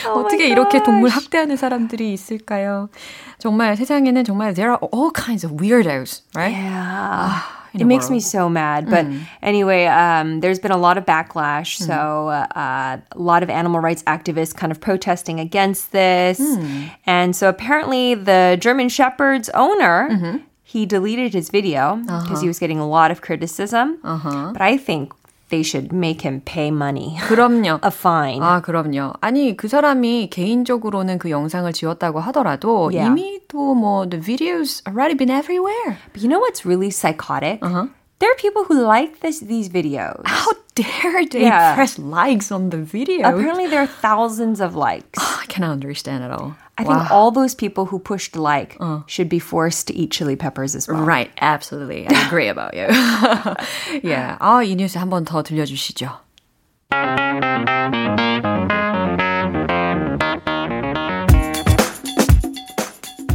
oh 0.08 0.20
어떻게 0.20 0.48
이렇게 0.48 0.82
동물 0.84 1.10
학대하는 1.10 1.58
사람들이 1.58 2.14
있을까요? 2.14 2.90
정말 3.40 3.76
세상에는 3.76 4.24
정말 4.24 4.54
there 4.54 4.72
are 4.72 4.80
all 4.94 5.12
kinds 5.12 5.46
of 5.46 5.58
weirdos, 5.58 6.22
right? 6.36 6.56
Yeah. 6.56 7.42
it 7.75 7.85
makes 7.85 8.05
world. 8.05 8.13
me 8.13 8.21
so 8.21 8.49
mad. 8.49 8.89
But 8.89 9.07
mm. 9.07 9.23
anyway, 9.43 9.87
um, 9.87 10.41
there's 10.41 10.59
been 10.59 10.71
a 10.71 10.77
lot 10.77 10.99
of 10.99 11.05
backlash. 11.07 11.81
Mm. 11.81 11.87
So 11.87 12.29
uh, 12.29 13.01
a 13.11 13.19
lot 13.19 13.43
of 13.43 13.51
animal 13.51 13.81
rights 13.81 14.03
activists 14.05 14.55
kind 14.55 14.73
of 14.73 14.81
protesting 14.81 15.41
against 15.41 15.93
this. 15.93 16.41
Mm. 16.41 16.91
And 17.07 17.37
so 17.37 17.49
apparently 17.49 18.15
the 18.15 18.59
German 18.61 18.89
Shepherd's 18.89 19.49
owner. 19.51 20.09
Mm-hmm. 20.11 20.37
He 20.63 20.87
deleted 20.87 21.35
his 21.35 21.51
video 21.51 21.97
because 21.97 22.23
uh-huh. 22.27 22.41
he 22.43 22.47
was 22.47 22.61
getting 22.61 22.79
a 22.79 22.87
lot 22.87 23.11
of 23.11 23.23
criticism. 23.23 23.99
Uh-huh. 24.05 24.53
But 24.53 24.63
I 24.63 24.77
think 24.77 25.13
they 25.50 25.62
should 25.62 25.94
make 25.94 26.22
him 26.22 26.42
pay 26.42 26.70
money. 26.70 27.18
그럼요. 27.28 27.80
A 27.84 27.92
fine. 27.92 28.42
아, 28.42 28.62
그럼요. 28.62 29.14
아니, 29.22 29.56
그 29.56 29.68
사람이 29.68 30.30
개인적으로는 30.30 31.20
그 31.20 31.30
영상을 31.30 31.72
지웠다고 31.72 32.20
하더라도 32.20 32.90
yeah. 32.92 33.08
이미 33.08 33.40
또뭐 33.48 34.10
the 34.10 34.20
videos 34.20 34.82
already 34.88 35.14
been 35.16 35.30
everywhere. 35.30 35.98
But 36.14 36.22
you 36.22 36.30
know 36.30 36.40
what's 36.40 36.66
really 36.66 36.90
psychotic? 36.90 37.60
Uh-huh. 37.62 37.88
There 38.20 38.32
are 38.32 38.36
people 38.36 38.64
who 38.64 38.82
like 38.82 39.20
this 39.20 39.40
these 39.42 39.70
videos. 39.70 40.24
How 40.26 40.54
dare 40.74 41.26
they 41.28 41.44
yeah. 41.44 41.76
press 41.76 42.00
likes 42.00 42.50
on 42.50 42.70
the 42.70 42.78
video? 42.78 43.28
Apparently 43.28 43.68
there 43.68 43.84
are 43.84 43.92
thousands 44.02 44.62
of 44.62 44.74
likes. 44.76 45.20
I 45.20 45.46
cannot 45.48 45.72
understand 45.72 46.24
at 46.24 46.32
all. 46.32 46.56
I 46.80 46.84
wow. 46.84 47.00
think 47.00 47.12
all 47.12 47.32
those 47.32 47.56
people 47.56 47.86
who 47.86 48.00
pushed 48.00 48.36
like 48.36 48.76
uh. 48.80 49.02
should 49.08 49.30
be 49.30 49.40
forced 49.40 49.88
to 49.88 49.94
eat 49.96 50.12
chili 50.12 50.36
peppers 50.36 50.76
as 50.76 50.88
well. 50.88 51.04
Right, 51.04 51.32
absolutely. 51.40 52.08
I 52.08 52.28
agree 52.28 52.48
about 52.48 52.74
you. 52.74 52.88
yeah. 54.04 54.38
아, 54.40 54.64
이 54.64 54.76
뉴스 54.76 54.98
한 54.98 55.10
번 55.10 55.24
더 55.24 55.42
들려주시죠. 55.44 56.26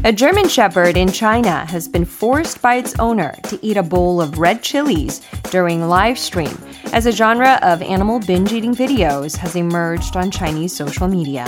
A 0.03 0.13
German 0.13 0.49
Shepherd 0.49 0.97
in 0.97 1.13
China 1.13 1.67
has 1.67 1.87
been 1.87 2.07
forced 2.07 2.63
by 2.63 2.77
its 2.77 2.99
owner 2.99 3.35
to 3.45 3.59
eat 3.65 3.77
a 3.77 3.83
bowl 3.83 4.21
of 4.21 4.39
red 4.39 4.63
chilies 4.63 5.21
during 5.51 5.89
live 5.89 6.19
stream 6.19 6.57
as 6.93 7.05
a 7.05 7.13
genre 7.13 7.59
of 7.63 7.83
animal 7.83 8.19
binge 8.19 8.51
eating 8.53 8.75
videos 8.75 9.37
has 9.37 9.57
emerged 9.57 10.17
on 10.17 10.31
Chinese 10.31 10.75
social 10.75 11.07
media. 11.07 11.45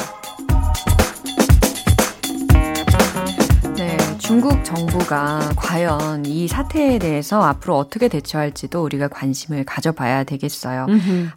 중국 4.27 4.61
정부가 4.65 5.39
과연 5.55 6.25
이 6.25 6.49
사태에 6.49 6.99
대해서 6.99 7.41
앞으로 7.43 7.77
어떻게 7.77 8.09
대처할지도 8.09 8.83
우리가 8.83 9.07
관심을 9.07 9.63
가져봐야 9.63 10.25
되겠어요. 10.25 10.85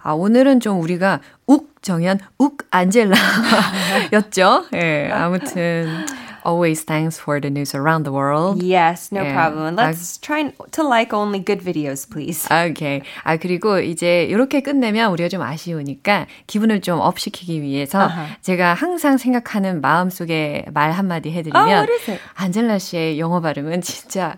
아, 0.02 0.10
오늘은 0.10 0.58
좀 0.58 0.80
우리가 0.80 1.20
욱 1.46 1.72
정연, 1.82 2.18
욱 2.38 2.64
안젤라였죠. 2.72 4.64
예, 4.74 5.08
아무튼 5.12 6.04
always 6.44 6.82
thanks 6.84 7.18
for 7.18 7.40
the 7.40 7.50
news 7.50 7.74
around 7.74 8.04
the 8.04 8.12
world. 8.12 8.62
Yes, 8.62 9.12
no 9.12 9.22
yeah. 9.22 9.34
problem. 9.34 9.76
Let's 9.76 10.18
아, 10.18 10.20
try 10.20 10.52
to 10.72 10.82
like 10.82 11.12
only 11.12 11.38
good 11.40 11.62
videos, 11.62 12.06
please. 12.08 12.46
Okay. 12.50 13.02
아 13.24 13.36
그리고 13.36 13.78
이제 13.78 14.24
이렇게 14.24 14.60
끝내면 14.60 15.10
우리가 15.12 15.28
좀 15.28 15.42
아쉬우니까 15.42 16.26
기분을 16.46 16.80
좀 16.80 17.00
업시키기 17.00 17.62
위해서 17.62 18.08
uh-huh. 18.08 18.36
제가 18.42 18.74
항상 18.74 19.16
생각하는 19.16 19.80
마음속에 19.80 20.66
말 20.72 20.92
한마디 20.92 21.30
해드리면 21.30 21.86
oh, 21.88 22.18
안젤라 22.34 22.78
씨의 22.78 23.18
영어 23.18 23.40
발음은 23.40 23.82
진짜 23.82 24.36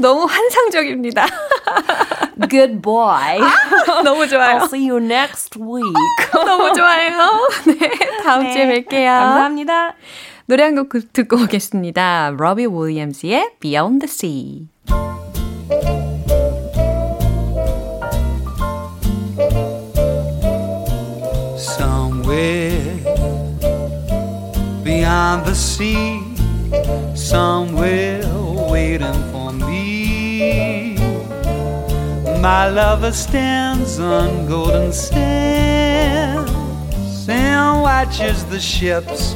너무 0.00 0.24
환상적입니다. 0.24 1.26
Good 2.48 2.80
boy. 2.80 3.38
너무 4.02 4.26
좋아요. 4.26 4.60
I'll 4.60 4.64
see 4.64 4.88
you 4.88 4.98
next 4.98 5.58
week. 5.58 5.84
너무 6.32 6.72
좋아요. 6.74 7.48
네, 7.66 7.90
다음 8.22 8.50
주에 8.50 8.66
뵐게요. 8.66 9.06
감사합니다. 9.06 9.94
노래 10.49 10.63
한 10.63 10.75
곡 10.75 11.13
듣고 11.13 11.37
오겠습니다. 11.43 12.31
로비 12.37 12.65
윌리엄스의 12.67 13.55
Beyond 13.59 14.05
the 14.05 14.11
Sea. 14.11 14.67
Somewhere 21.57 22.95
beyond 24.83 25.45
the 25.45 25.55
sea, 25.55 26.21
somewhere 27.15 28.21
waiting 28.69 29.19
for 29.31 29.51
me. 29.51 30.95
My 32.41 32.69
lover 32.69 33.11
stands 33.11 33.99
on 33.99 34.47
golden 34.47 34.93
sands 34.93 36.51
and 37.27 37.81
watches 37.81 38.45
the 38.45 38.59
ships 38.59 39.35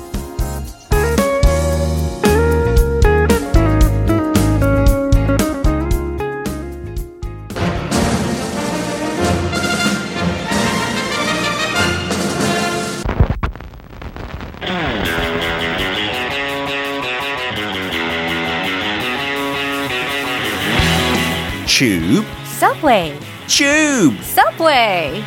Subway, 22.61 23.17
tube. 23.47 24.15
Subway. 24.21 25.23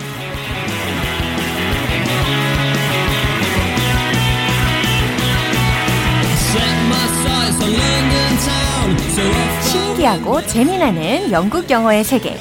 신기하고 9.62 10.46
재미나는 10.46 11.32
영국 11.32 11.68
영어의 11.68 12.04
세계. 12.04 12.36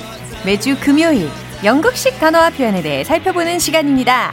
매주 0.46 0.78
금요일 0.80 1.28
영국식 1.64 2.20
단어와 2.20 2.52
표현에 2.52 2.84
대해 2.84 3.04
살펴보는 3.04 3.58
시간입니다. 3.58 4.32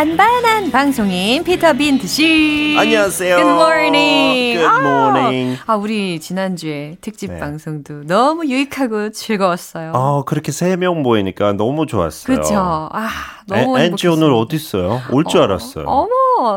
반반한 0.00 0.70
방송인 0.70 1.42
피터 1.42 1.72
빈트 1.72 2.06
씨. 2.06 2.76
안녕하세요. 2.78 3.34
Good 3.36 3.50
morning. 3.50 4.58
Good 4.58 4.86
morning. 4.86 5.58
아, 5.66 5.72
아, 5.72 5.76
우리 5.76 6.20
지난주에 6.20 6.98
특집 7.00 7.32
네. 7.32 7.38
방송도 7.40 8.02
너무 8.04 8.44
유익하고 8.44 9.12
즐거웠어요. 9.12 9.92
아, 9.94 10.22
그렇게 10.26 10.52
세 10.52 10.76
명 10.76 11.00
모이니까 11.02 11.54
너무 11.54 11.86
좋았어요. 11.86 12.26
그렇죠. 12.26 12.90
아, 12.92 13.08
너무 13.46 13.78
에, 13.80 13.86
앤지 13.86 14.06
오늘 14.08 14.24
행복했습니다. 14.26 14.36
어디 14.36 14.56
있어요? 14.56 15.00
올 15.12 15.24
줄 15.24 15.40
알았어요. 15.40 15.86
어머, 15.86 16.10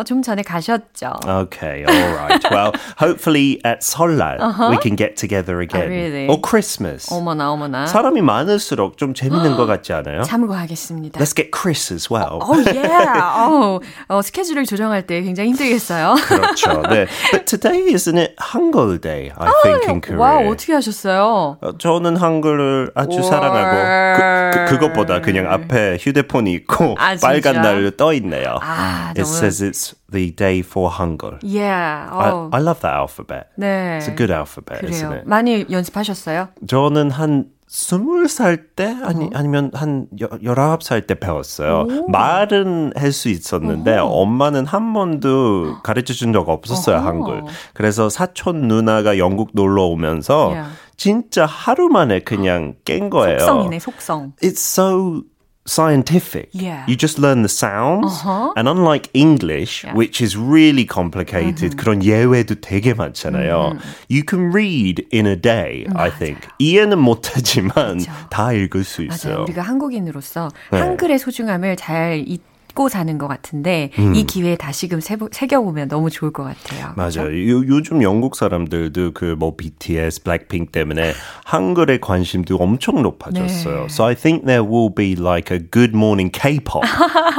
좀 0.06 0.22
전에 0.22 0.42
가셨죠. 0.44 1.13
Okay, 1.26 1.86
all 1.88 2.13
right. 2.15 2.44
Well, 2.52 2.74
hopefully 2.98 3.60
at 3.63 3.80
설날 3.82 4.39
we 4.70 4.78
can 4.82 4.96
get 4.96 5.15
together 5.15 5.62
again. 5.62 5.82
Uh-huh. 5.82 5.89
really? 5.89 6.28
Or 6.28 6.39
Christmas. 6.42 7.08
어머나, 7.12 7.52
어머나. 7.52 7.86
사람이 7.88 8.22
많을수록 8.22 8.98
좀 8.98 9.13
재밌는 9.13 9.56
것 9.56 9.65
같지 9.65 9.94
않아요? 9.94 10.24
참고하겠습니다. 10.24 11.20
Let's 11.20 11.36
get 11.36 11.52
Chris 11.52 11.94
as 11.94 12.10
well. 12.12 12.39
오, 12.42 12.56
예. 12.74 12.84
어, 12.86 13.80
어, 14.10 14.22
스케줄을 14.22 14.65
조정할 14.65 15.06
때 15.08 15.22
굉장히 15.22 15.50
힘들겠어요. 15.50 16.15
그렇죠. 16.28 16.82
네. 16.89 17.08
But 17.32 17.46
today 17.46 17.94
isn't 17.94 18.18
it 18.18 18.36
한글 18.38 19.00
Day? 19.00 19.32
I 19.38 19.52
think 19.63 19.88
in 19.88 20.02
Korea. 20.02 20.20
와, 20.20 20.38
어떻게 20.50 20.74
하셨어요? 20.74 21.58
어, 21.62 21.78
저는 21.78 22.18
한글을 22.18 22.92
아주 22.96 23.18
월. 23.22 23.24
사랑하고 23.24 24.20
그, 24.20 24.65
그, 24.65 24.65
그것보다 24.78 25.22
그냥 25.22 25.52
앞에 25.52 25.98
휴대폰이 26.00 26.52
있고 26.54 26.96
아, 26.98 27.15
빨간 27.22 27.54
진짜? 27.54 27.62
날로 27.62 27.92
떠 27.92 28.13
있네요. 28.13 28.58
아, 28.62 29.13
It 29.15 29.22
너무- 29.24 29.36
says 29.38 29.68
it's 29.69 29.93
the 30.12 30.36
day 30.36 30.60
for 30.60 30.89
한글. 30.89 31.39
Yeah. 31.43 32.10
I, 32.12 32.32
어, 32.32 32.49
I 32.51 32.62
love 32.62 32.82
that 32.82 32.95
alphabet. 32.97 33.47
네. 33.58 33.99
It's 33.99 34.10
a 34.10 34.15
good 34.15 34.32
alphabet, 34.34 34.84
isn't 34.84 35.08
그래요. 35.08 35.19
it? 35.19 35.27
많이 35.29 35.65
연습하셨어요? 35.69 36.49
저는 36.67 37.12
한 37.12 37.45
스물 37.71 38.27
살때 38.27 38.97
아니 39.03 39.29
아니면 39.36 39.69
한 39.75 40.08
여- 40.19 40.29
열아홉 40.41 40.82
살때 40.82 41.19
배웠어요. 41.19 41.86
말은 42.08 42.93
할 42.95 43.12
수 43.12 43.29
있었는데 43.29 43.97
엄마는 43.99 44.65
한 44.65 44.91
번도 44.93 45.82
가르쳐 45.84 46.13
준 46.15 46.34
적 46.34 46.49
없었어요 46.49 46.97
어허. 46.97 47.05
한글. 47.08 47.43
그래서 47.75 48.10
사촌 48.10 48.67
누나가 48.67 49.17
영국 49.19 49.51
놀러 49.53 49.84
오면서 49.86 50.49
Yeah. 50.49 50.75
진짜 50.97 51.45
하루 51.45 51.88
만에 51.89 52.19
그냥 52.21 52.73
깬 52.86 53.10
거예요. 53.10 53.38
속성이네, 53.39 53.79
속성. 53.79 54.34
It's 54.41 54.58
so 54.58 55.21
scientific. 55.68 56.50
Yeah. 56.53 56.85
You 56.87 56.94
just 56.94 57.18
learn 57.18 57.42
the 57.42 57.48
sounds. 57.48 58.07
Uh-huh. 58.20 58.53
And 58.57 58.68
unlike 58.68 59.09
English, 59.14 59.85
Yeah. 59.85 59.94
which 59.94 60.20
is 60.20 60.37
really 60.37 60.85
complicated, 60.87 61.77
그런 61.77 62.03
예외도 62.05 62.55
되게 62.61 62.92
많잖아요. 62.94 63.79
You 64.09 64.22
can 64.29 64.53
read 64.53 65.07
in 65.12 65.27
a 65.27 65.37
day, 65.37 65.87
I 65.96 66.11
think. 66.11 66.46
이해는 66.59 66.98
못하지만 66.98 68.05
다 68.31 68.53
읽을 68.53 68.85
수 68.85 69.03
맞아요. 69.03 69.14
있어요. 69.14 69.42
우리가 69.44 69.62
한국인으로서 69.62 70.50
네. 70.70 70.79
한글의 70.81 71.18
소중함을 71.18 71.77
잘 71.77 72.24
잊 72.29 72.40
고 72.80 72.88
사는 72.88 73.18
것 73.18 73.28
같은데 73.28 73.92
이 74.15 74.24
기회에 74.26 74.56
다시금 74.56 75.02
새- 75.02 75.18
새겨보면 75.34 75.89
너무 75.89 76.10
좋을 76.10 76.32
것 76.32 76.44
같아요. 76.44 76.94
맞아요. 76.96 77.28
요, 77.28 77.62
요즘 77.68 78.02
영국 78.02 78.38
사람들도 78.38 79.12
그 79.12 79.36
뭐 79.38 79.54
BTS, 79.58 80.24
블랙핑크 80.24 80.72
때문에 80.72 81.12
한글의 81.44 82.00
관심도 82.00 82.56
엄청 82.56 83.02
높아졌어요. 83.02 83.82
네. 83.82 83.86
So 83.89 84.06
I 84.08 84.15
think 84.15 84.46
there 84.46 84.63
will 84.63 84.88
be 84.96 85.12
like 85.20 85.52
a 85.54 85.60
good 85.60 85.92
morning 85.94 86.32
K-pop 86.32 86.84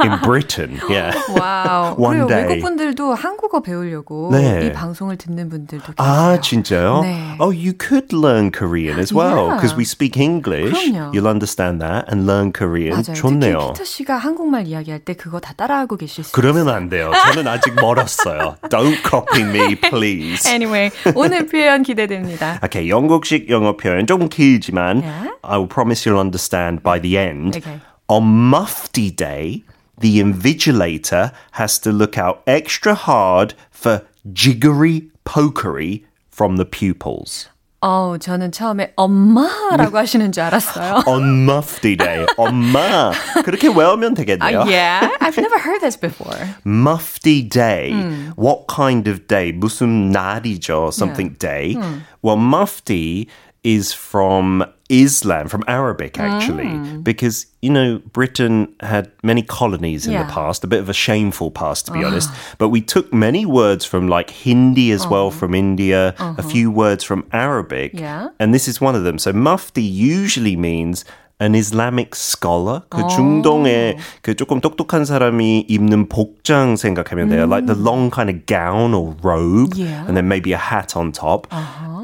in 0.03 0.21
Britain. 0.21 0.77
Yeah. 0.87 1.17
와우. 1.33 1.95
One 1.97 2.27
day. 2.27 2.45
외국 2.45 2.61
분들도 2.61 3.15
한국어 3.15 3.61
배우려고 3.63 4.29
네. 4.31 4.67
이 4.67 4.71
방송을 4.71 5.17
듣는 5.17 5.49
분들도 5.49 5.93
계세요. 5.93 5.95
아, 5.97 6.39
진짜요? 6.39 7.01
네. 7.01 7.35
Oh, 7.39 7.49
you 7.49 7.73
could 7.73 8.13
learn 8.13 8.51
Korean 8.51 8.99
as 8.99 9.11
well 9.11 9.47
Yeah. 9.49 9.55
because 9.57 9.73
we 9.75 9.85
speak 9.89 10.21
English. 10.21 10.69
그럼요. 10.69 11.13
You'll 11.17 11.25
understand 11.29 11.81
that 11.81 12.05
and 12.13 12.29
learn 12.29 12.53
Korean. 12.53 12.93
맞아요. 13.01 13.15
좋네요. 13.17 13.57
특히 13.57 13.73
피터 13.73 13.83
씨가 13.85 14.17
한국말 14.17 14.67
이야기할 14.67 14.99
때그 15.01 15.30
거 15.30 15.38
다 15.40 15.52
따라하고 15.52 15.96
계실 15.96 16.24
수 16.24 16.32
그러면 16.32 16.62
있어요. 16.62 16.74
안 16.76 16.88
돼요. 16.88 17.12
저는 17.24 17.46
아직 17.46 17.74
멀었어요. 17.74 18.56
Don't 18.68 18.96
copy 19.08 19.42
me, 19.42 19.74
please. 19.76 20.50
Anyway, 20.50 20.90
오늘 21.14 21.46
표현 21.46 21.82
기대됩니다. 21.82 22.58
Okay, 22.64 22.88
영국식 22.88 23.48
영어 23.50 23.76
표현 23.76 24.06
조금 24.06 24.28
길지만 24.28 25.02
Yeah. 25.02 25.30
I 25.42 25.58
will 25.58 25.68
promise 25.68 26.04
you'll 26.08 26.18
understand 26.20 26.82
by 26.82 26.98
the 27.00 27.16
end. 27.18 27.56
Okay. 27.56 27.80
On 28.08 28.22
Mufti 28.24 29.10
Day, 29.14 29.64
the 30.00 30.20
invigilator 30.20 31.32
has 31.52 31.78
to 31.80 31.90
look 31.92 32.18
out 32.18 32.42
extra 32.46 32.94
hard 32.94 33.54
for 33.70 34.02
jiggery 34.32 35.10
pokery 35.24 36.04
from 36.30 36.56
the 36.56 36.64
pupils. 36.64 37.48
어우, 37.80 38.18
저는 38.18 38.52
처음에 38.52 38.94
엄마라고 38.96 39.98
하시는 39.98 40.32
줄 40.32 40.42
알았어요. 40.44 41.04
On 41.06 41.44
Mufti 41.44 41.96
Day, 41.96 42.26
엄마. 42.36 43.12
그렇게 43.44 43.68
외우면 43.68 44.14
되겠네요. 44.14 44.62
Uh, 44.62 44.66
yeah, 44.66 45.08
I've 45.20 45.36
never 45.38 45.58
heard 45.58 45.80
this 45.82 45.96
before. 45.96 46.36
Mufti 46.64 47.42
Day. 47.42 47.92
What 48.36 48.66
kind 48.66 49.06
of 49.08 49.28
day? 49.28 49.52
무슨 49.52 50.10
날이죠? 50.10 50.90
Something 50.92 51.36
day. 51.38 51.76
Well, 52.22 52.38
Mufti 52.38 53.28
is 53.62 53.92
from 53.92 54.64
Islam, 54.90 55.48
from 55.48 55.64
Arabic 55.66 56.18
actually, 56.18 56.70
because 57.02 57.46
you 57.60 57.70
know 57.70 57.98
Britain 58.12 58.68
had 58.80 59.10
many 59.22 59.42
colonies 59.42 60.06
in 60.06 60.12
Yeah. 60.14 60.22
the 60.24 60.32
past. 60.32 60.62
A 60.62 60.68
bit 60.70 60.78
of 60.78 60.88
a 60.88 60.94
shameful 60.94 61.50
past, 61.50 61.86
to 61.86 61.92
be 61.92 62.04
honest. 62.04 62.30
But 62.58 62.68
we 62.70 62.80
took 62.80 63.12
many 63.12 63.44
words 63.44 63.84
from 63.84 64.06
like 64.06 64.30
Hindi 64.30 64.92
as 64.92 65.06
well 65.10 65.30
from 65.30 65.54
India, 65.54 66.14
a 66.18 66.42
few 66.42 66.70
words 66.70 67.02
from 67.02 67.24
Arabic, 67.32 67.98
Yeah. 67.98 68.28
and 68.38 68.54
this 68.54 68.68
is 68.68 68.80
one 68.80 68.94
of 68.94 69.02
them. 69.02 69.18
So 69.18 69.32
Mufti 69.32 69.82
usually 69.82 70.54
means 70.54 71.04
an 71.38 71.54
Islamic 71.54 72.14
scholar. 72.14 72.80
그 72.88 73.02
중동에 73.12 73.98
그 74.22 74.34
조금 74.34 74.60
똑똑한 74.62 75.04
사람이 75.04 75.66
입는 75.68 76.08
복장 76.08 76.76
생각하면 76.76 77.28
돼요. 77.28 77.44
Like 77.46 77.66
the 77.66 77.74
long 77.76 78.08
kind 78.10 78.30
of 78.30 78.46
gown 78.46 78.94
or 78.94 79.16
robe, 79.22 79.74
Yeah. 79.76 80.06
and 80.06 80.16
then 80.16 80.28
maybe 80.28 80.54
a 80.54 80.62
hat 80.62 80.96
on 80.96 81.10
top. 81.12 81.46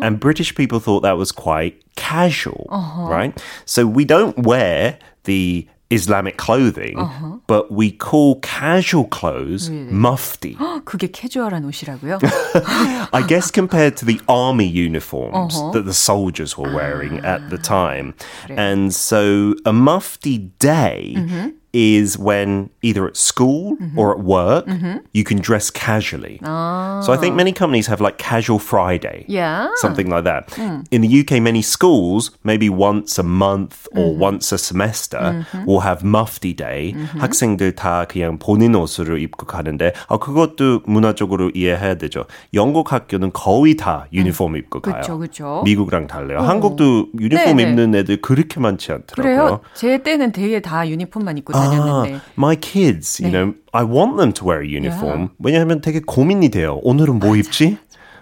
And 0.02 0.18
British 0.18 0.52
people 0.54 0.80
thought 0.80 1.02
that 1.06 1.16
was 1.16 1.30
quite 1.32 1.78
casual, 1.96 2.66
right? 3.08 3.32
So 3.64 3.86
we 3.86 4.04
don't 4.04 4.38
wear 4.46 4.98
the 5.24 5.66
Islamic 5.92 6.38
clothing, 6.38 6.96
Uh-huh. 6.96 7.36
but 7.46 7.70
we 7.70 7.90
call 7.92 8.40
casual 8.40 9.04
clothes 9.04 9.68
mufti. 9.68 10.56
그게 10.88 11.10
캐주얼한 11.12 11.64
옷이라고요? 11.68 12.18
I 13.12 13.20
guess 13.28 13.50
compared 13.50 13.96
to 13.98 14.06
the 14.06 14.18
army 14.26 14.64
uniforms 14.64 15.52
Uh-huh. 15.54 15.72
that 15.72 15.84
the 15.84 15.92
soldiers 15.92 16.56
were 16.56 16.72
wearing 16.72 17.20
at 17.24 17.42
Ah, 17.44 17.48
the 17.50 17.58
time. 17.60 18.14
And 18.48 18.88
so 18.94 19.52
a 19.66 19.72
mufti 19.72 20.48
day 20.58 21.12
Mm-hmm. 21.16 21.48
is 21.76 22.18
when 22.18 22.68
either 22.82 23.06
at 23.06 23.16
school 23.16 23.78
or 23.96 24.12
at 24.12 24.20
work 24.20 24.66
Mm-hmm. 24.66 24.98
you 25.14 25.24
can 25.24 25.38
dress 25.40 25.70
casually. 25.70 26.38
So 26.44 27.12
I 27.12 27.16
think 27.16 27.34
many 27.34 27.52
companies 27.52 27.86
have 27.86 27.98
like 28.00 28.18
casual 28.18 28.58
Friday. 28.58 29.24
Ah. 29.24 29.32
Yeah. 29.32 29.66
Hmm. 29.68 29.76
Something 29.76 30.10
like 30.10 30.24
that. 30.24 30.52
In 30.90 31.00
the 31.00 31.08
UK, 31.20 31.40
many 31.40 31.62
schools, 31.62 32.30
maybe 32.44 32.68
once 32.68 33.18
a 33.18 33.22
month 33.22 33.88
or 33.96 34.12
Mm-hmm. 34.12 34.20
once 34.20 34.52
a 34.52 34.58
semester, 34.58 35.46
will 35.66 35.80
have 35.80 36.04
mufti 36.04 36.52
day. 36.52 36.92
학생들 37.18 37.74
다 37.74 38.04
그냥 38.06 38.38
본인 38.38 38.74
옷으로 38.74 39.16
입고 39.16 39.46
가는데, 39.46 39.92
아, 40.08 40.18
그것도 40.18 40.82
문화적으로 40.86 41.50
이해해야 41.54 41.94
되죠. 41.94 42.26
영국 42.52 42.92
학교는 42.92 43.32
거의 43.32 43.76
다 43.76 44.06
유니폼 44.12 44.56
입고 44.56 44.80
가요. 44.80 45.00
그쵸, 45.00 45.18
그쵸. 45.18 45.62
미국이랑 45.64 46.06
달라요. 46.06 46.40
한국도 46.40 47.08
유니폼 47.18 47.56
네네. 47.56 47.62
입는 47.62 47.94
애들 47.94 48.20
그렇게 48.20 48.60
많지 48.60 48.92
않더라고요. 48.92 49.22
그래요? 49.46 49.60
제 49.74 50.02
때는 50.02 50.32
되게 50.32 50.60
다 50.60 50.86
유니폼만 50.86 51.38
입고 51.38 51.52
다녔는데. 51.66 52.14
아, 52.14 52.20
my 52.38 52.54
kids, 52.54 53.20
you 53.20 53.32
know, 53.32 53.54
I 53.72 53.84
want 53.84 54.16
them 54.16 54.32
to 54.34 54.46
wear 54.46 54.62
a 54.62 54.68
uniform. 54.68 55.30
왜냐하면 55.38 55.80
되게 55.80 55.98
고민이 55.98 56.50
돼요. 56.50 56.78
오늘은 56.82 57.18
뭐 57.18 57.34
입지? 57.36 57.78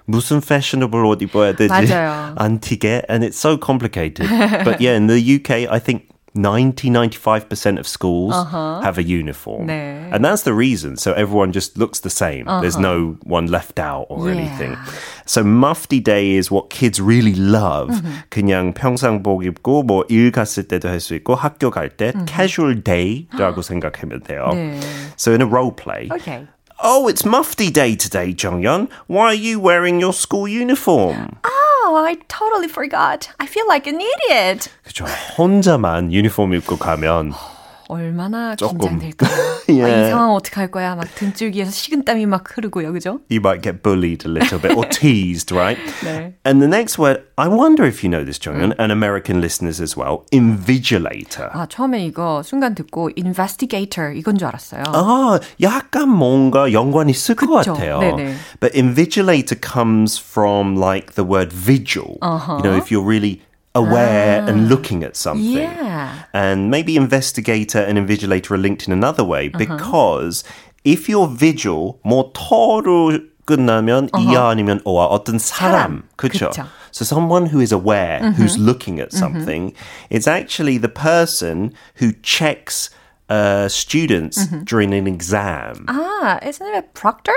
무슨 0.06 0.38
fashionable 0.38 1.06
옷 1.06 1.20
입어야 1.20 1.54
되지? 1.54 1.68
맞아요. 1.68 2.34
안 2.36 2.60
튀게? 2.60 3.02
And 3.10 3.24
it's 3.26 3.36
so 3.36 3.58
complicated. 3.58 4.28
but 4.64 4.80
yeah, 4.80 4.96
in 4.96 5.06
the 5.06 5.20
UK, 5.20 5.68
I 5.68 5.78
think 5.78 6.08
90, 6.34 6.90
95% 6.90 7.80
of 7.80 7.88
schools 7.88 8.32
have 8.84 8.98
a 8.98 9.02
uniform. 9.02 9.66
네. 9.66 10.08
And 10.12 10.24
that's 10.24 10.42
the 10.44 10.54
reason. 10.54 10.96
So 10.96 11.12
everyone 11.12 11.50
just 11.50 11.76
looks 11.76 11.98
the 12.00 12.08
same. 12.08 12.44
There's 12.62 12.78
no 12.78 13.16
one 13.24 13.48
left 13.48 13.80
out 13.80 14.06
or 14.08 14.28
Yeah. 14.30 14.38
anything. 14.38 14.76
So 15.26 15.42
mufti 15.42 15.98
day 15.98 16.36
is 16.38 16.48
what 16.48 16.70
kids 16.70 17.00
really 17.00 17.34
love. 17.34 17.90
그냥 18.30 18.72
평상복 18.74 19.42
입고 19.42 19.82
뭐 19.82 20.04
일 20.08 20.30
갔을 20.30 20.68
때도 20.68 20.88
할 20.88 21.00
수 21.00 21.14
있고 21.18 21.34
학교 21.34 21.68
갈 21.72 21.90
때 21.90 22.12
casual 22.26 22.76
day라고 22.80 23.62
생각하면 23.62 24.22
돼요. 24.22 24.50
네. 24.54 24.78
So 25.16 25.32
in 25.32 25.42
a 25.42 25.46
role 25.50 25.72
play, 25.74 26.08
Okay. 26.14 26.46
oh, 26.78 27.08
it's 27.08 27.26
mufti 27.26 27.70
day 27.70 27.96
today, 27.96 28.32
Jonghyun. 28.32 28.86
Why 29.08 29.34
are 29.34 29.34
you 29.34 29.58
wearing 29.58 29.98
your 29.98 30.12
school 30.14 30.46
uniform? 30.46 31.38
Oh, 31.94 32.02
I 32.04 32.16
totally 32.28 32.68
forgot. 32.68 33.28
I 33.38 33.46
feel 33.46 33.66
like 33.68 33.86
an 33.86 34.00
idiot. 34.00 34.70
그죠. 34.84 35.04
혼자만 35.38 36.12
유니폼 36.12 36.52
입고 36.54 36.76
가면 36.78 37.32
얼마나 37.87 38.55
조금. 38.55 38.77
긴장될까요? 38.99 39.55
예. 39.69 39.83
아, 39.83 39.87
이 39.87 40.09
상황 40.09 40.33
어떡할 40.33 40.71
거야? 40.71 40.95
막 40.95 41.07
등줄기에서 41.15 41.71
식은땀이 41.71 42.25
막 42.25 42.43
흐르고요, 42.45 42.93
그죠? 42.93 43.19
you 43.29 43.39
might 43.39 43.61
get 43.61 43.81
bullied 43.83 44.25
a 44.25 44.31
little 44.31 44.59
bit 44.61 44.75
or 44.75 44.87
teased, 44.89 45.53
right? 45.53 45.79
네. 46.03 46.33
And 46.45 46.61
the 46.61 46.67
next 46.67 46.97
word, 46.97 47.23
I 47.37 47.47
wonder 47.47 47.85
if 47.85 48.03
you 48.03 48.09
know 48.09 48.23
this, 48.23 48.39
Jonghyun, 48.39 48.75
and 48.79 48.91
American 48.91 49.41
listeners 49.41 49.81
as 49.81 49.95
well, 49.97 50.25
invigilator. 50.31 51.49
아, 51.53 51.65
처음에 51.67 52.05
이거 52.05 52.41
순간 52.43 52.75
듣고 52.75 53.11
investigator 53.17 54.13
이건 54.15 54.37
줄 54.37 54.47
알았어요. 54.47 54.83
아, 54.87 55.39
약간 55.61 56.09
뭔가 56.09 56.71
연관이 56.71 57.11
있을 57.11 57.35
것 57.35 57.47
그쵸. 57.47 57.73
같아요. 57.73 57.99
네네. 57.99 58.35
But 58.59 58.73
invigilator 58.75 59.59
comes 59.59 60.17
from 60.19 60.75
like 60.75 61.13
the 61.15 61.25
word 61.27 61.51
vigil. 61.53 62.17
You 62.21 62.63
know, 62.63 62.75
if 62.75 62.91
you're 62.91 63.05
really 63.05 63.41
aware 63.74 64.42
and 64.48 64.68
looking 64.68 65.04
at 65.04 65.16
something. 65.16 65.62
Yeah. 65.62 66.24
And 66.32 66.70
maybe 66.70 66.96
investigator 66.96 67.78
and 67.78 67.96
invigilator 67.98 68.50
are 68.52 68.58
linked 68.58 68.86
in 68.86 68.92
another 68.92 69.22
way 69.24 69.46
Uh-huh. 69.48 69.58
because 69.58 70.42
if 70.84 71.08
you're 71.08 71.28
vigil, 71.28 71.98
뭐 72.04 72.32
터로 72.34 73.18
끝나면 73.46 74.10
이야 74.18 74.48
아니면 74.50 74.80
오와 74.84 75.06
어떤 75.06 75.38
사람, 75.38 75.72
사람. 75.72 76.02
그쵸? 76.16 76.50
그쵸. 76.50 76.66
So 76.92 77.04
someone 77.04 77.46
who 77.46 77.60
is 77.60 77.72
aware, 77.72 78.32
who's 78.32 78.58
looking 78.58 78.98
at 79.00 79.12
something, 79.12 79.72
it's 80.10 80.26
actually 80.26 80.76
the 80.78 80.88
person 80.88 81.72
who 82.00 82.12
checks 82.22 82.90
uh, 83.28 83.68
students 83.68 84.46
during 84.64 84.92
an 84.92 85.06
exam. 85.06 85.86
아, 85.86 86.38
isn't 86.42 86.66
it 86.66 86.74
a 86.76 86.82
proctor? 86.94 87.34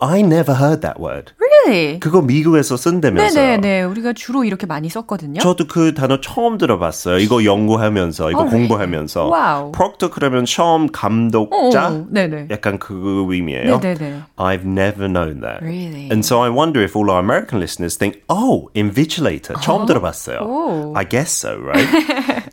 I 0.00 0.20
never 0.20 0.54
heard 0.58 0.80
that 0.80 0.98
word. 1.00 1.32
Really? 1.38 2.00
그거 2.00 2.22
미국에서 2.22 2.76
쓴다면서요. 2.76 3.58
네네네. 3.58 3.82
우리가 3.82 4.14
주로 4.14 4.44
이렇게 4.44 4.66
많이 4.66 4.88
썼거든요. 4.88 5.40
저도 5.40 5.66
그 5.66 5.94
단어 5.94 6.20
처음 6.20 6.56
들어봤어요. 6.56 7.18
이거 7.18 7.44
연구하면서, 7.44 8.30
이거 8.30 8.40
어, 8.40 8.44
공부하면서. 8.46 9.26
와우. 9.26 9.72
프록터 9.72 10.10
그러면 10.10 10.46
처음 10.46 10.90
감독자? 10.90 11.88
어, 11.88 12.06
네네. 12.10 12.48
약간 12.50 12.78
그 12.78 13.26
의미예요. 13.28 13.78
네네네. 13.78 14.22
I've 14.36 14.64
never 14.64 15.06
known 15.06 15.40
that. 15.42 15.62
Really? 15.62 16.08
And 16.10 16.24
so 16.24 16.42
I 16.42 16.48
wonder 16.50 16.82
if 16.82 16.96
all 16.96 17.10
our 17.10 17.20
American 17.20 17.60
listeners 17.60 17.98
think, 17.98 18.22
oh, 18.28 18.70
invigilator. 18.74 19.54
처음 19.60 19.86
들어봤어요. 19.86 20.38
오. 20.40 20.94
I 20.96 21.04
guess 21.06 21.30
so, 21.30 21.56
right? 21.60 21.86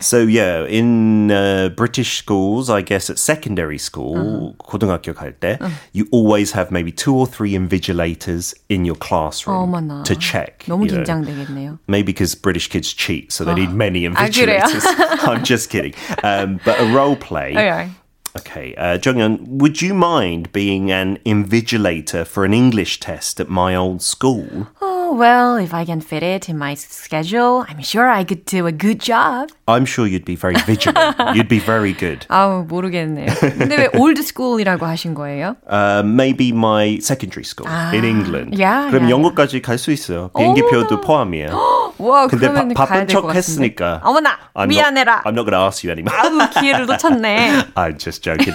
so 0.00 0.18
yeah, 0.20 0.64
in 0.66 1.30
uh, 1.30 1.70
British 1.76 2.18
schools, 2.18 2.68
I 2.70 2.82
guess 2.82 3.10
at 3.10 3.18
secondary 3.18 3.78
school, 3.78 4.54
고등학교 4.58 5.14
갈 5.14 5.32
때, 5.32 5.58
you 5.92 6.06
always 6.10 6.52
have 6.52 6.70
maybe 6.70 6.92
two 6.92 7.14
or 7.14 7.26
three 7.26 7.52
invigilators 7.52 8.54
in 8.68 8.84
your 8.84 8.96
classroom 8.96 9.72
어머나. 9.72 10.04
to 10.04 10.14
check. 10.16 10.64
너무 10.66 10.86
you 10.86 10.92
know. 10.92 11.04
긴장되겠네요. 11.04 11.78
Maybe 11.86 12.12
because 12.12 12.34
British 12.34 12.68
kids 12.68 12.92
cheat, 12.92 13.32
so 13.32 13.44
they 13.44 13.54
need 13.54 13.70
many 13.72 14.06
아, 14.08 14.28
그래요? 14.30 14.60
invigilators. 14.62 14.84
I'm 15.28 15.44
just 15.44 15.70
kidding. 15.70 15.94
Um, 16.22 16.60
but 16.64 16.80
a 16.80 16.86
role 16.92 17.16
play. 17.16 17.52
Okay. 17.52 17.90
Okay, 18.34 18.74
uh, 18.76 18.96
Jonghyun, 18.96 19.46
would 19.46 19.82
you 19.82 19.92
mind 19.92 20.50
being 20.52 20.90
an 20.90 21.18
invigilator 21.26 22.26
for 22.26 22.46
an 22.46 22.54
English 22.54 22.98
test 22.98 23.40
at 23.40 23.50
my 23.50 23.76
old 23.76 24.00
school? 24.00 24.68
Oh, 25.06 25.14
well, 25.14 25.56
if 25.62 25.72
I 25.72 25.84
can 25.84 26.00
fit 26.00 26.24
it 26.24 26.48
in 26.48 26.58
my 26.58 26.74
schedule, 26.74 27.64
I'm 27.68 27.80
sure 27.82 28.08
I 28.10 28.24
could 28.24 28.44
do 28.44 28.66
a 28.66 28.72
good 28.72 28.98
job. 28.98 29.50
I'm 29.68 29.84
sure 29.86 30.08
you'd 30.08 30.24
be 30.24 30.34
very 30.34 30.56
vigilant. 30.66 31.14
you'd 31.36 31.46
be 31.48 31.60
very 31.60 31.92
good. 31.92 32.26
아우, 32.28 32.64
모르겠네요. 32.66 33.26
근데 33.58 33.76
왜 33.76 33.88
old 33.94 34.18
school이라고 34.20 34.84
하신 34.84 35.14
거예요? 35.14 35.54
Uh, 35.70 36.02
maybe 36.04 36.50
my 36.50 36.98
secondary 37.00 37.44
school 37.44 37.68
in 37.94 38.02
England. 38.04 38.58
야, 38.60 38.88
그럼 38.90 39.04
야, 39.04 39.10
영국까지 39.10 39.62
갈 39.62 39.78
수 39.78 39.92
있어요. 39.92 40.30
비행기표도 40.36 41.00
포함이에요. 41.00 41.94
와, 41.98 42.26
근데 42.26 42.48
그러면 42.48 42.74
바, 42.74 42.84
가야 42.86 43.00
바쁜 43.00 43.06
될 43.06 43.14
것 43.14 43.20
척 43.20 43.22
같은데. 43.28 43.38
했으니까. 43.38 44.00
어머나, 44.02 44.36
I'm 44.54 44.66
미안해라. 44.68 45.22
Not, 45.22 45.26
I'm 45.28 45.34
not 45.36 45.44
going 45.46 45.54
to 45.54 45.62
ask 45.62 45.84
you 45.86 45.92
anymore. 45.92 46.16
아우, 46.18 46.50
기회를 46.60 46.86
놓쳤네. 46.86 47.74
I'm 47.76 47.98
just 47.98 48.24
joking. 48.24 48.54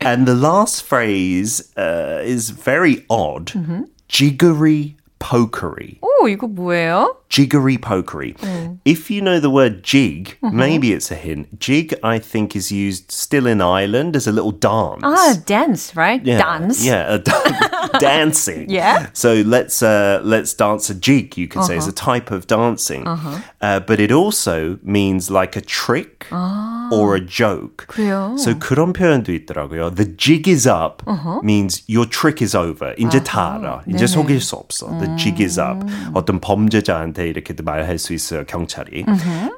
and 0.00 0.24
the 0.26 0.34
last 0.34 0.84
phrase 0.86 1.60
uh, 1.76 2.22
is 2.24 2.48
very 2.50 3.04
odd. 3.10 3.52
Mm-hmm. 3.52 3.82
Jiggery 4.08 4.96
pokery. 5.23 5.99
오, 6.01 6.27
이거 6.27 6.47
뭐예요? 6.47 7.15
Jiggery 7.32 7.76
pokery. 7.76 8.34
Mm. 8.38 8.78
If 8.86 9.10
you 9.10 9.20
know 9.20 9.38
the 9.38 9.50
word 9.50 9.82
jig, 9.82 10.36
Mm-hmm. 10.42 10.56
maybe 10.56 10.92
it's 10.92 11.10
a 11.10 11.14
hint. 11.14 11.60
Jig, 11.60 11.92
I 12.02 12.18
think, 12.18 12.56
is 12.56 12.72
used 12.72 13.12
still 13.12 13.46
in 13.46 13.60
Ireland 13.60 14.16
as 14.16 14.26
a 14.26 14.32
little 14.32 14.50
dance. 14.52 15.02
Ah, 15.04 15.36
dance, 15.44 15.94
right? 15.94 16.24
Yeah, 16.24 16.38
Dance. 16.38 16.84
Yeah, 16.84 17.04
a 17.14 17.18
dan- 17.18 17.90
dancing. 18.00 18.70
Yeah. 18.70 19.08
So 19.12 19.42
let's 19.44 19.82
uh, 19.82 20.20
let's 20.24 20.54
dance 20.54 20.88
a 20.90 20.94
jig. 20.94 21.36
You 21.36 21.48
could 21.48 21.64
say 21.64 21.76
is 21.76 21.86
a 21.86 21.92
type 21.92 22.30
of 22.30 22.46
dancing, 22.46 23.06
uh, 23.06 23.80
but 23.80 24.00
it 24.00 24.10
also 24.10 24.78
means 24.82 25.30
like 25.30 25.54
a 25.56 25.60
trick 25.60 26.26
or 26.32 27.14
a 27.14 27.20
joke. 27.20 27.86
그래요. 27.88 28.38
So 28.38 28.54
그런 28.54 28.92
표현도 28.94 29.28
있더라고요. 29.44 29.94
The 29.94 30.06
jig 30.16 30.48
is 30.48 30.66
up 30.66 31.02
means 31.42 31.82
your 31.86 32.06
trick 32.06 32.40
is 32.40 32.56
over. 32.56 32.94
이제 32.96 33.22
다 33.22 33.58
알아. 33.60 33.82
이제 33.86 34.06
속일 34.06 34.40
수 34.40 34.56
없어. 34.56 34.88
The 34.98 35.14
jig 35.16 35.42
is 35.44 35.60
up. 35.60 35.84
어떤 36.14 36.40
범죄자한테 36.40 37.21
이렇게도 37.22 37.62
말할 37.64 37.98
수 37.98 38.12
있어요. 38.14 38.44
경찰이. 38.44 39.04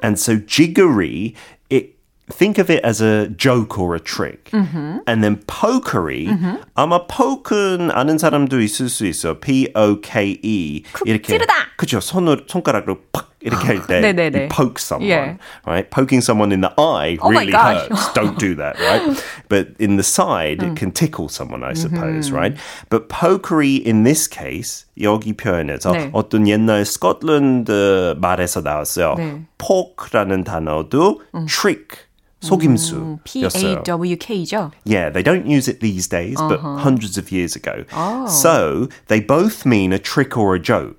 And 0.03 0.19
so 0.19 0.37
jiggery, 0.45 1.35
it 1.69 1.97
think 2.31 2.57
of 2.61 2.71
it 2.71 2.85
as 2.85 3.01
a 3.03 3.27
joke 3.35 3.77
or 3.77 3.95
a 3.95 3.99
trick. 3.99 4.51
And 4.53 5.21
then 5.21 5.41
pokery, 5.47 6.27
아마 6.75 7.05
poke는 7.07 7.91
아는 7.91 8.17
사람도 8.17 8.61
있을 8.61 8.89
수 8.89 9.05
있어. 9.05 9.39
P-O-K-E. 9.39 10.83
이렇게. 11.05 11.23
찌르다. 11.33 11.53
그죠. 11.77 11.99
손으로, 11.99 12.43
손가락으로 12.47 12.99
팍 13.11 13.31
이렇게 13.45 13.67
할 13.67 13.87
때. 13.87 14.01
네네네. 14.01 14.41
you 14.43 14.47
poke 14.49 14.79
someone. 14.79 15.09
Yeah. 15.09 15.37
Right? 15.65 15.89
Poking 15.89 16.21
someone 16.21 16.51
in 16.51 16.61
the 16.61 16.73
eye 16.77 17.17
Oh 17.21 17.31
my 17.31 17.41
really 17.41 17.51
gosh. 17.51 17.87
hurts. 17.87 18.13
Don't 18.13 18.37
do 18.37 18.55
that, 18.55 18.79
right? 18.79 19.23
But 19.49 19.69
in 19.79 19.97
the 19.97 20.03
side, 20.03 20.61
it 20.63 20.75
can 20.75 20.91
tickle 20.91 21.29
someone, 21.29 21.63
I 21.63 21.73
suppose, 21.73 22.31
right? 22.31 22.57
But 22.89 23.09
pokery 23.09 23.77
in 23.77 24.03
this 24.03 24.27
case, 24.27 24.85
여기 24.97 25.33
표현에서 25.33 25.91
네. 25.91 26.09
어떤 26.13 26.47
옛날 26.47 26.85
스코틀랜드 26.85 28.15
말에서 28.19 28.61
나왔어요. 28.61 29.15
네. 29.17 29.45
poke라는 29.57 30.43
단어도 30.43 31.21
trick, 31.47 32.07
속임수였어요. 32.41 33.19
P-A-W-K죠? 33.23 34.71
Yeah, 34.83 35.11
they 35.11 35.21
don't 35.21 35.45
use 35.45 35.67
it 35.67 35.79
these 35.79 36.07
days, 36.07 36.37
but 36.49 36.59
hundreds 36.59 37.17
of 37.17 37.31
years 37.31 37.55
ago. 37.55 37.85
So 38.27 38.89
they 39.07 39.19
both 39.19 39.65
mean 39.65 39.93
a 39.93 39.99
trick 39.99 40.35
or 40.35 40.55
a 40.55 40.59
joke. 40.59 40.97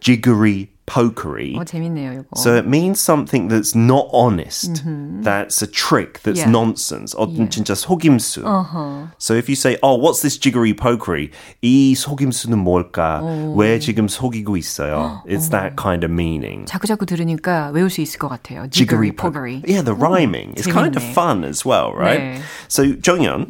Jiggery 0.00 0.68
pokery. 0.88 1.52
어, 1.54 1.64
재밌네요, 1.64 2.12
이거. 2.14 2.24
So 2.36 2.56
it 2.56 2.66
means 2.66 2.98
something 2.98 3.48
that's 3.48 3.76
not 3.76 4.08
honest. 4.10 4.82
That's 5.22 5.60
a 5.60 5.66
trick. 5.68 6.22
That's 6.24 6.40
Yeah. 6.40 6.48
nonsense. 6.50 7.12
어떤 7.14 7.44
Yeah. 7.44 7.50
진짜 7.52 7.74
속임수. 7.76 8.40
Uh-huh. 8.42 9.12
So 9.18 9.34
if 9.36 9.50
you 9.50 9.54
say, 9.54 9.76
"Oh, 9.82 10.00
what's 10.00 10.22
this 10.24 10.38
jiggery 10.40 10.72
pokery?" 10.72 11.28
이 11.60 11.92
속임수는 11.94 12.56
뭘까? 12.56 13.20
왜 13.54 13.78
지금 13.78 14.08
속이고 14.08 14.56
있어요? 14.56 15.20
It's 15.28 15.50
that 15.52 15.76
kind 15.76 16.04
of 16.04 16.10
meaning. 16.10 16.64
자꾸자꾸 16.64 17.04
들으니까 17.04 17.68
외울 17.76 17.90
수 17.90 18.00
있을 18.00 18.16
것 18.18 18.28
같아요. 18.32 18.64
Jiggery 18.72 19.12
Jiggery 19.12 19.12
pokery. 19.12 19.60
Yeah, 19.68 19.82
the 19.84 19.92
rhyming. 19.92 20.56
It's 20.56 20.64
kind 20.64 20.96
of 20.96 21.04
재밌네. 21.04 21.12
fun 21.12 21.44
as 21.44 21.68
well, 21.68 21.92
right? 21.92 22.40
네. 22.40 22.40
So, 22.68 22.96
Jonghyun, 22.96 23.44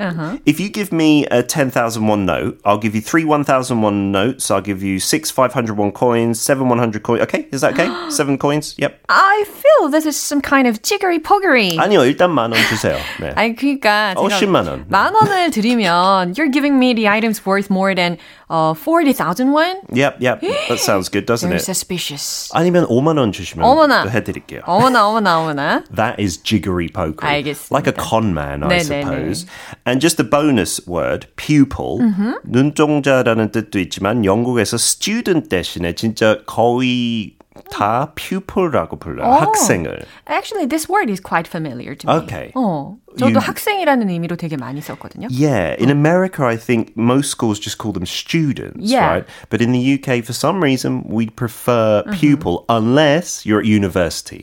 if 0.44 0.58
you 0.58 0.68
give 0.74 0.90
me 0.90 1.24
a 1.30 1.44
10,000 1.46 2.08
won 2.10 2.26
note, 2.26 2.58
I'll 2.66 2.82
give 2.82 2.96
you 2.98 3.00
three 3.00 3.22
1,000 3.24 3.78
won 3.80 4.10
notes. 4.10 4.50
I'll 4.50 4.58
give 4.64 4.82
you 4.82 4.98
six 4.98 5.30
500 5.30 5.78
won 5.78 5.92
coins, 5.94 6.40
seven 6.42 6.66
100 6.68 7.04
coins. 7.06 7.22
Okay, 7.28 7.31
is 7.32 7.60
that 7.62 7.72
okay? 7.74 7.88
seven 8.10 8.36
coins? 8.38 8.74
Yep. 8.78 9.00
I 9.08 9.44
feel 9.46 9.88
this 9.90 10.04
is 10.06 10.16
some 10.16 10.40
kind 10.42 10.66
of 10.66 10.82
jiggery 10.82 11.18
pokery. 11.18 11.76
아니요, 11.78 12.04
일단 12.04 12.30
만 12.30 12.52
원 12.52 12.60
주세요. 12.68 12.96
네. 13.20 13.32
아니 13.36 13.54
그러니까 13.56 14.14
어, 14.16 14.28
제가 14.28 14.40
10만 14.40 14.68
원. 14.68 14.84
만 14.88 15.14
원을 15.14 15.50
드리면 15.50 16.34
you're 16.34 16.52
giving 16.52 16.76
me 16.78 16.94
the 16.94 17.08
items 17.08 17.44
worth 17.46 17.70
more 17.70 17.94
than 17.94 18.18
uh, 18.50 18.74
40,000 18.74 19.52
won? 19.52 19.76
Yep, 19.92 20.20
yep. 20.20 20.40
That 20.68 20.78
sounds 20.80 21.08
good, 21.08 21.26
doesn't 21.26 21.48
Very 21.48 21.60
it? 21.60 21.64
suspicious. 21.64 22.50
아니면 22.54 22.86
5만 22.86 23.18
원 23.18 23.32
주시면 23.32 23.64
어머나. 23.64 24.04
또 24.04 24.10
해드릴게요. 24.10 24.62
어머나 24.64 25.06
어머나 25.08 25.38
어머나. 25.40 25.84
That 25.94 26.20
is 26.20 26.36
jiggery 26.42 26.88
pokery. 26.88 27.42
알겠습니다. 27.42 27.72
Like 27.74 27.86
a 27.88 27.92
con 27.96 28.32
man, 28.34 28.62
I 28.64 28.68
네네네. 28.68 28.84
suppose. 28.84 29.46
And 29.86 30.00
just 30.00 30.20
a 30.20 30.24
bonus 30.28 30.80
word, 30.86 31.26
pupil. 31.36 32.00
눈동자라는 32.44 33.52
뜻도 33.52 33.78
있지만 33.80 34.24
영국에서 34.24 34.76
student 34.76 35.48
대신에 35.48 35.94
진짜 35.94 36.38
거의 36.46 37.21
다 37.70 38.12
pupil라고 38.14 38.98
불러요. 38.98 39.30
학생을. 39.30 40.04
Actually, 40.28 40.66
this 40.66 40.88
word 40.88 41.10
is 41.10 41.20
quite 41.20 41.48
familiar 41.48 41.94
to 41.94 42.06
me. 42.06 42.22
Okay. 42.24 42.52
어, 42.54 42.96
저도 43.18 43.38
You- 43.38 43.40
학생이라는 43.40 44.08
의미로 44.10 44.36
되게 44.36 44.56
많이 44.56 44.80
썼거든요. 44.80 45.26
Yeah, 45.30 45.74
in 45.82 45.90
America, 45.90 46.46
I 46.46 46.56
think 46.56 46.92
most 46.96 47.30
schools 47.34 47.58
just 47.60 47.78
call 47.82 47.92
them 47.92 48.06
students, 48.06 48.78
Yeah. 48.78 49.06
right? 49.08 49.26
But 49.50 49.60
in 49.60 49.72
the 49.72 49.80
UK, 49.80 50.22
for 50.22 50.32
some 50.32 50.62
reason, 50.62 51.02
we 51.10 51.26
prefer 51.26 52.04
pupil 52.12 52.64
unless 52.70 53.42
you're 53.44 53.58
at 53.58 53.66
university. 53.66 54.40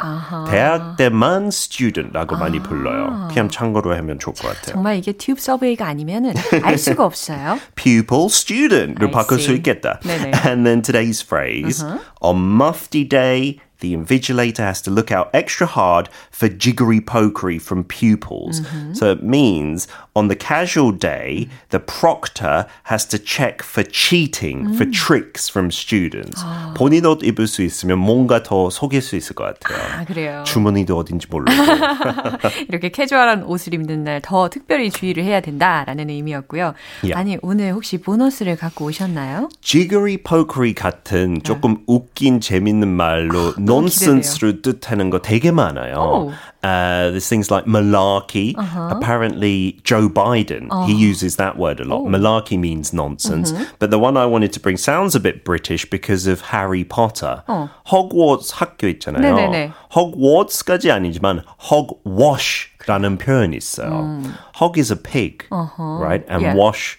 대학 0.49 0.97
때만 0.97 1.47
student라고 1.55 2.35
많이 2.37 2.59
불러요. 2.59 3.27
그냥 3.29 3.49
참고로 3.49 3.95
하면 3.95 4.19
좋을 4.19 4.35
것 4.35 4.47
같아요. 4.49 4.73
정말 4.75 4.97
이게 4.97 5.13
튜브 5.13 5.39
서베이가 5.39 5.87
아니면은 5.87 6.33
알 6.63 6.77
수가 6.77 7.05
없어요. 7.05 7.57
pupil 7.75 8.25
student로 8.27 9.07
I 9.07 9.11
바꿀 9.11 9.39
수 9.39 9.51
see. 9.51 9.57
있겠다. 9.57 9.99
네네. 10.03 10.31
And 10.45 10.65
then 10.65 10.81
today's 10.81 11.23
phrase 11.23 11.83
on 12.19 12.37
mufti 12.37 13.07
day. 13.07 13.59
The 13.81 13.93
invigilator 13.93 14.63
has 14.63 14.81
to 14.83 14.89
look 14.89 15.11
out 15.11 15.29
extra 15.33 15.67
hard 15.67 16.07
for 16.31 16.47
jiggery 16.47 17.01
pokery 17.01 17.59
from 17.61 17.83
pupils. 17.83 18.61
So 18.93 19.11
it 19.11 19.21
means 19.21 19.87
on 20.15 20.29
the 20.29 20.35
casual 20.35 20.91
day, 20.93 21.49
the 21.71 21.79
proctor 21.79 22.67
has 22.83 23.05
to 23.07 23.19
check 23.19 23.61
for 23.61 23.83
cheating, 23.83 24.73
for 24.73 24.85
tricks 24.89 25.49
from 25.51 25.71
students. 25.71 26.41
본인 26.75 27.05
옷 27.05 27.19
입을 27.21 27.47
수 27.47 27.61
있으면 27.63 27.99
뭔가 27.99 28.41
더 28.43 28.69
속일 28.69 29.01
수 29.01 29.17
있을 29.17 29.35
것 29.35 29.43
같아요. 29.59 29.77
아, 29.99 30.05
그래요. 30.05 30.43
주머니도 30.47 30.97
어딘지 30.97 31.27
모르고. 31.29 31.51
이렇게 32.69 32.89
캐주얼한 32.89 33.43
옷을 33.43 33.73
입는 33.73 34.03
날 34.05 34.21
더 34.21 34.49
특별히 34.49 34.89
주의를 34.89 35.23
해야 35.25 35.41
된다라는 35.41 36.09
의미였고요. 36.09 36.73
Yeah. 37.03 37.15
아니, 37.15 37.37
오늘 37.41 37.73
혹시 37.73 37.97
보너스를 37.99 38.55
갖고 38.55 38.85
오셨나요? 38.85 39.49
jiggery 39.61 40.17
pokery 40.17 40.73
같은 40.73 41.41
조금 41.43 41.83
웃긴 41.85 42.39
재밌는 42.39 42.87
말로 42.87 43.53
nonsense로 43.69 44.61
뜻하는 44.61 45.09
거 45.09 45.19
되게 45.19 45.51
많아요. 45.51 45.95
오. 45.97 46.31
Uh, 46.63 47.11
there's 47.11 47.29
things 47.29 47.51
like 47.51 47.65
malarkey. 47.67 48.55
Apparently, 48.89 49.77
Joe 49.83 50.09
Biden 50.09 50.65
he 50.87 50.93
uses 50.93 51.35
that 51.35 51.57
word 51.59 51.79
a 51.79 51.85
lot. 51.85 52.01
Malarkey 52.09 52.57
means 52.57 52.91
nonsense, 52.91 53.53
but 53.77 53.91
the 53.91 53.99
one 53.99 54.17
I 54.17 54.25
wanted 54.25 54.51
to 54.53 54.59
bring 54.59 54.75
sounds 54.77 55.13
a 55.13 55.19
bit 55.19 55.45
British 55.45 55.85
because 55.87 56.25
of 56.25 56.41
Harry 56.49 56.83
Potter. 56.83 57.43
Hogwarts 57.85 58.51
학교 58.53 58.87
있잖아요. 58.87 59.21
네네네. 59.21 59.73
Hogwarts까지 59.93 60.89
아니지만 60.91 61.43
hogwash라는 61.69 63.17
표현이 63.19 63.57
있어요. 63.57 64.21
Hog 64.59 64.79
is 64.79 64.91
a 64.91 64.95
pig, 64.97 65.45
right? 65.51 66.25
And 66.27 66.41
Yeah. 66.41 66.55
wash 66.57 66.97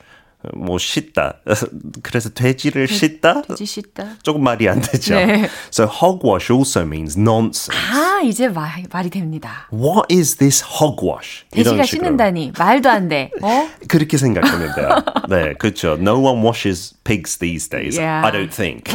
뭐 0.55 0.77
씻다. 0.77 1.39
그래서 2.01 2.29
돼지를 2.29 2.87
씻다? 2.87 3.43
돼지 3.43 3.65
씻다. 3.65 4.17
조금 4.23 4.43
말이 4.43 4.67
안 4.67 4.81
되죠. 4.81 5.15
네. 5.15 5.49
So 5.71 5.85
hogwash 5.85 6.51
also 6.51 6.81
means 6.81 7.17
nonsense. 7.17 7.69
아, 7.71 8.21
이제 8.23 8.47
말, 8.47 8.83
말이 8.91 9.09
됩니다. 9.09 9.67
What 9.71 10.13
is 10.13 10.37
this 10.37 10.63
hogwash? 10.63 11.45
돼지가. 11.51 11.83
씻는다니 11.83 12.53
말도 12.57 12.89
안 12.89 13.07
돼. 13.07 13.31
어? 13.41 13.69
그렇게 13.87 14.17
생각했는데요. 14.17 14.89
네, 15.29 15.53
그렇죠. 15.53 15.97
No 15.99 16.19
one 16.19 16.43
washes 16.43 16.95
pigs 17.03 17.37
these 17.37 17.69
days. 17.69 17.97
Yeah. 17.99 18.25
I 18.25 18.31
don't 18.31 18.53
think. 18.53 18.89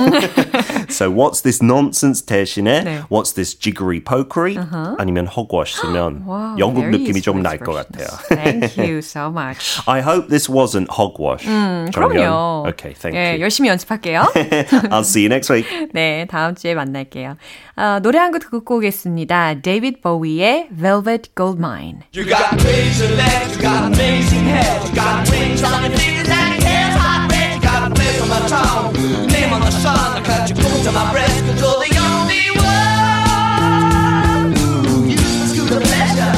so 0.90 1.10
what's 1.12 1.42
this 1.42 1.62
nonsense 1.64 2.22
대신에 2.26 2.84
네. 2.84 3.02
what's 3.10 3.34
this 3.34 3.54
jiggery 3.54 4.00
pokery? 4.00 4.58
아니면 5.00 5.28
hogwash 5.28 5.74
쓰면 5.76 6.26
Wow, 6.26 6.56
영국 6.60 6.84
very 6.86 6.98
느낌이 6.98 7.22
좀 7.22 7.38
useful 7.40 7.44
날 7.44 7.58
것 7.60 7.78
expressions. 7.80 8.28
같아요. 8.28 8.68
Thank 8.68 8.78
you 8.78 8.98
so 9.02 9.30
much. 9.32 9.80
I 9.88 10.02
hope 10.02 10.30
this 10.30 10.50
wasn't 10.50 10.90
hogwash. 10.90 11.46
그럼요. 11.46 12.68
Okay, 12.70 12.94
thank 12.94 13.16
예, 13.16 13.34
you. 13.36 13.42
열심히 13.42 13.70
연습할게요. 13.70 14.22
I'll 14.92 15.04
see 15.04 15.22
you 15.24 15.30
next 15.30 15.50
week. 15.52 15.66
네, 15.94 16.26
다음 16.30 16.56
주에 16.56 16.74
만날게요. 16.76 17.36
어, 17.78 18.00
노래 18.02 18.20
한 18.20 18.32
곡 18.32 18.40
듣고 18.40 18.78
오겠습니다. 18.78 19.62
데이비드 19.62 20.02
보위의 20.02 20.70
Velvet 20.76 21.32
Goldmine. 21.36 22.02
You 22.14 22.26
got 22.26 22.58
crazy 22.60 23.08
legs, 23.16 23.56
you 23.56 23.62
got 23.62 23.92
amazing 23.92 24.46
hair, 24.46 24.80
you 24.86 24.94
got 24.96 25.28
wings 25.32 25.64
on 25.64 25.84
your 25.84 25.92
fingers 25.98 26.30
and 26.30 26.56
your 26.56 26.64
hands 26.64 26.96
hot 27.00 27.32
red. 27.32 27.56
You 27.56 27.62
got 27.62 27.92
a 27.92 27.96
place 27.96 28.22
on 28.22 28.30
my 28.30 28.40
tongue, 28.48 29.25
name 29.67 29.73
on 29.73 29.73
the 29.73 29.81
sun. 29.81 30.17
I 30.17 30.23
cut 30.25 30.49
you 30.49 30.55
close 30.57 30.85
to 30.85 30.93
my 30.93 31.11
breast, 31.13 31.45
cause 31.45 31.61
you're 31.61 31.81
the 31.85 31.99
only 32.11 32.51
one 32.63 34.53
who 34.57 35.05
uses 35.05 35.53
to 35.57 35.63
the 35.63 35.81
pleasure. 35.81 36.35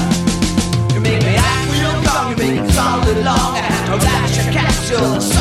You 0.95 1.01
make 1.01 1.23
me 1.23 1.37
act 1.37 1.73
real 1.73 2.03
calm, 2.05 2.31
you 2.31 2.37
make 2.37 2.63
me 2.63 2.71
solid 2.73 3.19
long 3.25 3.57
and 3.57 3.89
relax 3.89 4.37
your 4.37 4.53
capsule. 4.53 5.38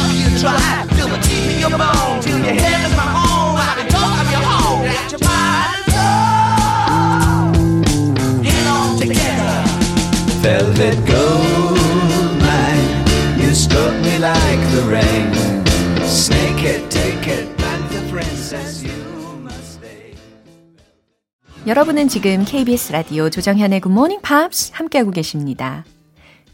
여러분은 21.68 22.08
지금 22.08 22.46
KBS 22.46 22.94
라디오 22.94 23.30
조정현의 23.30 23.82
Morning 23.86 24.26
Pops 24.26 24.72
함께하고 24.72 25.12
계십니다. 25.12 25.84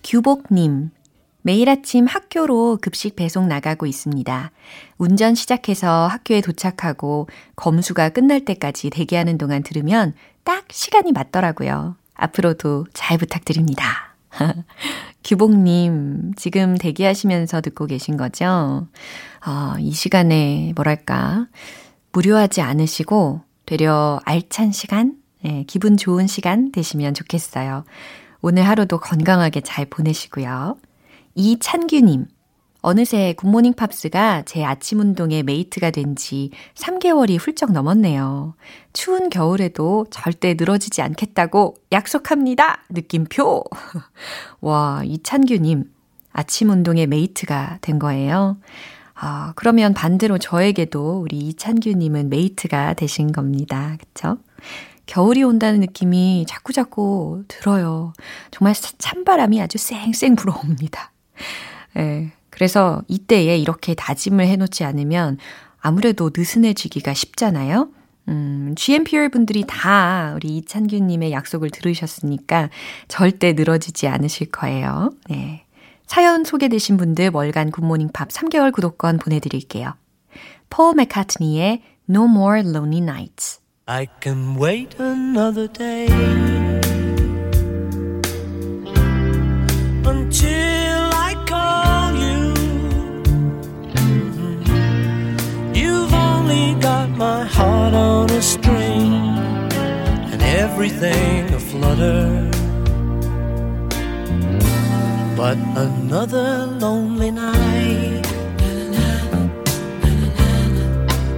규복님, 0.04 0.90
매일 1.44 1.70
아침 1.70 2.08
학교로 2.08 2.80
급식 2.82 3.16
배송 3.16 3.48
나가고 3.48 3.86
있습니다. 3.86 4.52
운전 4.98 5.36
시작해서 5.36 6.08
학교에 6.08 6.42
도착하고 6.42 7.30
검수가 7.56 8.10
끝날 8.10 8.44
때까지 8.44 8.90
대기하는 8.90 9.38
동안 9.38 9.62
들으면 9.62 10.14
딱 10.44 10.66
시간이 10.72 11.12
맞더라고요. 11.12 11.96
앞으로도 12.16 12.88
잘 12.94 13.20
부탁드립니다. 13.20 14.16
규복님, 15.24 16.34
지금 16.38 16.76
대기하시면서 16.76 17.62
듣고 17.62 17.86
계신 17.86 18.18
거죠? 18.18 18.88
어, 19.46 19.76
이 19.78 19.92
시간에 19.92 20.74
뭐랄까, 20.76 21.46
무료하지 22.14 22.62
않으시고 22.62 23.53
되려 23.66 24.20
알찬 24.26 24.72
시간, 24.72 25.16
예, 25.46 25.64
기분 25.64 25.98
좋은 25.98 26.28
시간 26.28 26.72
되시면 26.72 27.14
좋겠어요. 27.14 27.86
오늘 28.42 28.68
하루도 28.68 29.00
건강하게 29.00 29.62
잘 29.62 29.86
보내시고요. 29.86 30.78
이찬규님, 31.36 32.26
어느새 32.82 33.34
굿모닝 33.38 33.74
팝스가 33.74 34.44
제 34.46 34.64
아침 34.66 35.00
운동의 35.00 35.44
메이트가 35.44 35.92
된 35.92 36.16
지 36.16 36.52
3개월이 36.76 37.40
훌쩍 37.40 37.72
넘었네요. 37.72 38.56
추운 38.92 39.30
겨울에도 39.30 40.06
절대 40.12 40.54
늘어지지 40.56 41.02
않겠다고 41.02 41.76
약속합니다. 41.94 42.84
느낌표. 42.90 43.64
와, 44.60 45.02
이찬규님, 45.06 45.86
아침 46.34 46.70
운동의 46.70 47.08
메이트가 47.08 47.80
된 47.82 48.00
거예요. 48.00 48.58
아, 49.26 49.54
그러면 49.56 49.94
반대로 49.94 50.38
저에게도 50.38 51.22
우리 51.22 51.38
이찬규님은 51.48 52.30
메이트가 52.30 52.96
되신 52.96 53.32
겁니다. 53.32 53.96
그쵸? 53.98 54.38
겨울이 55.06 55.44
온다는 55.44 55.80
느낌이 55.80 56.46
자꾸자꾸 56.46 57.46
들어요. 57.48 58.12
정말 58.52 58.74
찬바람이 58.74 59.62
아주 59.62 59.78
쌩쌩 59.78 60.36
불어옵니다. 60.36 61.14
예. 61.98 62.34
그래서 62.50 63.02
이때에 63.08 63.58
이렇게 63.58 63.94
다짐을 63.94 64.46
해놓지 64.46 64.84
않으면 64.84 65.38
아무래도 65.80 66.30
느슨해지기가 66.36 67.14
쉽잖아요. 67.14 67.88
음, 68.28 68.74
GMPR 68.76 69.30
분들이 69.30 69.64
다 69.66 70.34
우리 70.36 70.58
이찬규님의 70.58 71.32
약속을 71.32 71.70
들으셨으니까 71.70 72.70
절대 73.08 73.54
늘어지지 73.54 74.10
않으실 74.10 74.52
거예요. 74.52 75.12
네. 75.30 75.64
사연 76.06 76.44
소개되신 76.44 76.98
분들 76.98 77.32
월간 77.34 77.72
굿모닝 77.72 78.10
팝 78.14 78.30
3개월 78.30 78.72
구독권 78.72 79.18
보내드릴게요. 79.18 79.94
폴 80.70 80.96
맥카트니의 80.96 81.82
No 82.10 82.26
More 82.26 82.62
Lonely 82.62 83.00
Nights. 83.00 83.60
I 83.88 84.08
can 84.22 84.56
wait 84.58 84.96
another 85.00 85.68
day 85.68 86.08
until 90.06 91.10
I 91.14 91.36
call 91.46 92.16
you. 92.16 92.54
You've 95.74 96.14
only 96.14 96.76
got 96.80 97.10
my 97.18 97.46
heart 97.46 97.94
on 97.94 98.30
a 98.30 98.42
string 98.42 99.14
and 100.32 100.42
everything 100.42 101.54
aflutter. 101.54 102.53
But 105.44 105.58
another 105.76 106.68
lonely 106.68 107.30
night 107.30 108.26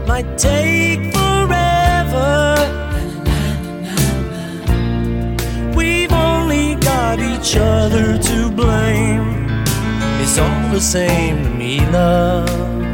might 0.08 0.38
take 0.38 1.12
forever. 1.12 2.56
We've 5.76 6.14
only 6.14 6.76
got 6.76 7.20
each 7.20 7.58
other 7.58 8.20
to 8.20 8.52
blame. 8.52 9.48
It's 10.22 10.38
all 10.38 10.70
the 10.72 10.80
same 10.80 11.44
to 11.44 11.50
me, 11.50 11.80
love. 11.90 12.85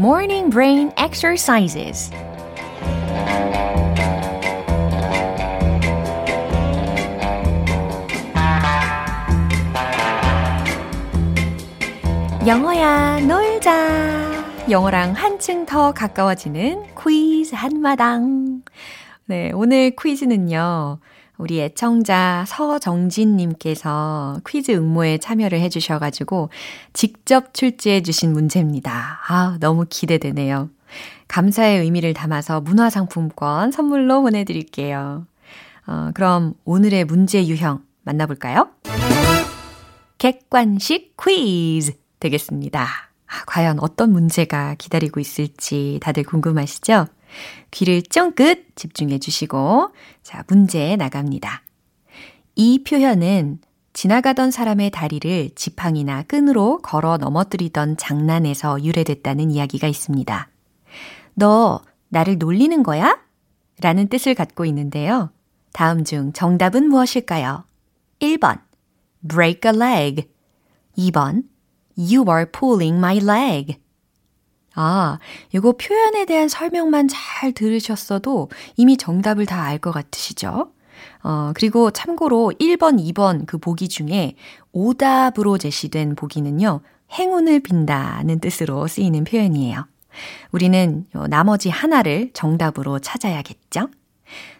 Morning 0.00 0.48
brain 0.48 0.92
exercises. 0.96 2.10
영어야 12.46 13.20
놀자. 13.20 14.70
영어랑 14.70 15.12
한층 15.12 15.66
더 15.66 15.92
가까워지는 15.92 16.86
퀴즈 16.98 17.54
한마당. 17.54 18.62
네, 19.26 19.52
오늘 19.52 19.94
퀴즈는요. 20.00 21.00
우리 21.40 21.58
애청자 21.62 22.44
서정진님께서 22.46 24.40
퀴즈 24.46 24.72
응모에 24.72 25.16
참여를 25.16 25.58
해주셔가지고 25.60 26.50
직접 26.92 27.54
출제해주신 27.54 28.34
문제입니다. 28.34 29.20
아, 29.26 29.56
너무 29.58 29.86
기대되네요. 29.88 30.68
감사의 31.28 31.80
의미를 31.80 32.12
담아서 32.12 32.60
문화상품권 32.60 33.72
선물로 33.72 34.20
보내드릴게요. 34.20 35.26
어, 35.86 36.10
그럼 36.12 36.52
오늘의 36.66 37.06
문제 37.06 37.46
유형 37.46 37.82
만나볼까요? 38.02 38.68
객관식 40.18 41.16
퀴즈 41.16 41.94
되겠습니다. 42.20 42.82
아, 42.82 43.44
과연 43.46 43.78
어떤 43.80 44.12
문제가 44.12 44.74
기다리고 44.76 45.20
있을지 45.20 46.00
다들 46.02 46.22
궁금하시죠? 46.24 47.06
귀를 47.70 48.02
쫑긋 48.02 48.76
집중해 48.76 49.18
주시고, 49.18 49.90
자, 50.22 50.44
문제 50.48 50.96
나갑니다. 50.96 51.62
이 52.56 52.82
표현은 52.84 53.60
지나가던 53.92 54.50
사람의 54.50 54.90
다리를 54.90 55.50
지팡이나 55.54 56.22
끈으로 56.22 56.78
걸어 56.82 57.16
넘어뜨리던 57.16 57.96
장난에서 57.96 58.84
유래됐다는 58.84 59.50
이야기가 59.50 59.88
있습니다. 59.88 60.48
너 61.34 61.80
나를 62.08 62.38
놀리는 62.38 62.82
거야? 62.82 63.18
라는 63.80 64.08
뜻을 64.08 64.34
갖고 64.34 64.64
있는데요. 64.66 65.30
다음 65.72 66.04
중 66.04 66.32
정답은 66.32 66.88
무엇일까요? 66.88 67.64
1번, 68.20 68.60
break 69.26 69.70
a 69.70 69.76
leg. 69.76 70.28
2번, 70.98 71.44
you 71.96 72.24
are 72.28 72.46
pulling 72.50 72.98
my 72.98 73.16
leg. 73.18 73.78
아, 74.74 75.18
이거 75.52 75.72
표현에 75.72 76.24
대한 76.26 76.48
설명만 76.48 77.08
잘 77.08 77.52
들으셨어도 77.52 78.50
이미 78.76 78.96
정답을 78.96 79.46
다 79.46 79.64
알 79.64 79.78
것 79.78 79.92
같으시죠? 79.92 80.72
어, 81.22 81.52
그리고 81.54 81.90
참고로 81.90 82.52
1번, 82.60 82.98
2번 83.12 83.46
그 83.46 83.58
보기 83.58 83.88
중에 83.88 84.34
오답으로 84.72 85.58
제시된 85.58 86.14
보기는요, 86.14 86.80
행운을 87.12 87.60
빈다는 87.60 88.38
뜻으로 88.40 88.86
쓰이는 88.86 89.24
표현이에요. 89.24 89.86
우리는 90.52 91.06
나머지 91.28 91.68
하나를 91.70 92.30
정답으로 92.32 92.98
찾아야겠죠? 92.98 93.88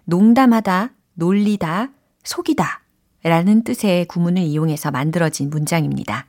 농담하다, 0.05 0.91
놀리다, 1.15 1.91
속이다 2.25 2.81
라는 3.23 3.63
뜻의 3.65 4.07
구문을 4.07 4.43
이용해서 4.43 4.91
만들어진 4.91 5.51
문장입니다. 5.51 6.27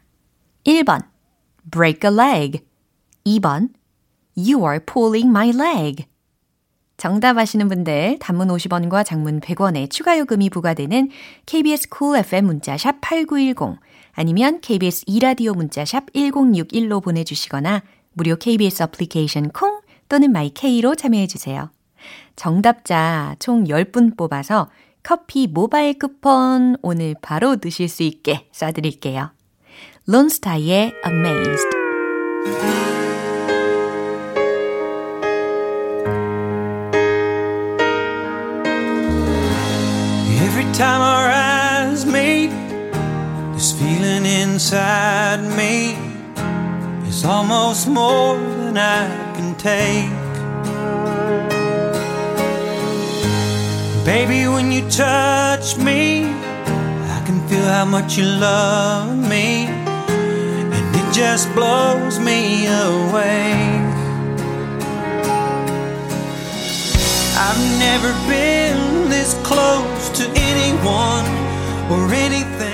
1번, 0.65 1.03
break 1.71 2.09
a 2.09 2.15
leg. 2.17 2.70
2번, 3.25 3.69
you 4.35 4.63
are 4.65 4.79
pulling 4.79 5.29
my 5.29 5.49
leg. 5.49 6.05
정답 6.97 7.37
아시는 7.37 7.67
분들 7.67 8.19
단문 8.19 8.49
50원과 8.49 9.03
장문 9.03 9.39
100원의 9.39 9.89
추가 9.89 10.19
요금이 10.19 10.51
부과되는 10.51 11.09
KBS 11.47 11.89
cool 11.97 12.19
FM 12.19 12.45
문자 12.45 12.77
샵 12.77 13.01
8910 13.01 13.79
아니면 14.13 14.61
KBS 14.61 15.05
이라디오 15.07 15.53
문자 15.53 15.83
샵 15.83 16.13
1061로 16.13 17.03
보내 17.03 17.23
주시거나 17.23 17.81
무료 18.13 18.35
KBS 18.35 18.83
애플리케이션 18.83 19.49
콩 19.49 19.81
또는 20.09 20.31
마이케이로 20.31 20.95
참여해 20.95 21.25
주세요. 21.25 21.71
정답자 22.35 23.35
총 23.39 23.63
10분 23.63 24.15
뽑아서 24.15 24.69
커피 25.01 25.47
모바일 25.47 25.97
쿠폰 25.97 26.75
오늘 26.81 27.15
바로 27.19 27.55
드실 27.55 27.89
수 27.89 28.03
있게 28.03 28.47
쏴드릴게요. 28.51 29.31
론스타의 30.05 30.93
Amazed 31.05 32.80
inside 44.61 45.41
me 45.57 45.97
is 47.09 47.25
almost 47.25 47.87
more 47.87 48.37
than 48.37 48.77
I 48.77 49.07
can 49.35 49.55
take. 49.55 50.11
Baby, 54.05 54.47
when 54.47 54.71
you 54.71 54.87
touch 54.87 55.77
me, 55.77 56.25
I 57.15 57.23
can 57.25 57.39
feel 57.47 57.65
how 57.77 57.85
much 57.85 58.19
you 58.19 58.25
love 58.25 59.17
me, 59.17 59.65
and 60.75 60.95
it 60.99 61.07
just 61.11 61.51
blows 61.55 62.19
me 62.19 62.67
away. 62.67 63.53
I've 67.45 67.63
never 67.87 68.11
been 68.29 69.09
this 69.09 69.33
close 69.41 70.09
to 70.19 70.23
anyone 70.35 71.25
or 71.89 72.13
anything. 72.13 72.70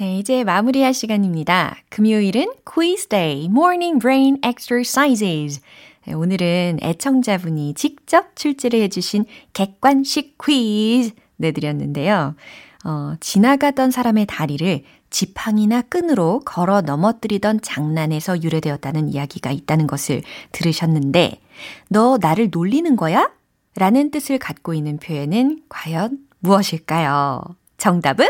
네, 0.00 0.20
이제 0.20 0.44
마무리할 0.44 0.94
시간입니다. 0.94 1.76
금요일은 1.88 2.52
quiz 2.64 3.08
day, 3.08 3.46
morning 3.46 3.98
brain 3.98 4.38
exercises. 4.46 5.60
네, 6.06 6.12
오늘은 6.12 6.78
애청자분이 6.80 7.74
직접 7.74 8.36
출제를 8.36 8.80
해주신 8.82 9.24
객관식 9.54 10.38
퀴즈 10.38 11.16
내드렸는데요. 11.34 12.36
어, 12.84 13.14
지나가던 13.18 13.90
사람의 13.90 14.26
다리를 14.26 14.84
지팡이나 15.10 15.82
끈으로 15.82 16.42
걸어 16.44 16.80
넘어뜨리던 16.80 17.62
장난에서 17.62 18.44
유래되었다는 18.44 19.08
이야기가 19.08 19.50
있다는 19.50 19.88
것을 19.88 20.22
들으셨는데, 20.52 21.40
너 21.88 22.18
나를 22.20 22.50
놀리는 22.52 22.94
거야? 22.94 23.32
라는 23.74 24.12
뜻을 24.12 24.38
갖고 24.38 24.74
있는 24.74 24.98
표현은 24.98 25.62
과연 25.68 26.18
무엇일까요? 26.38 27.42
정답은 27.78 28.28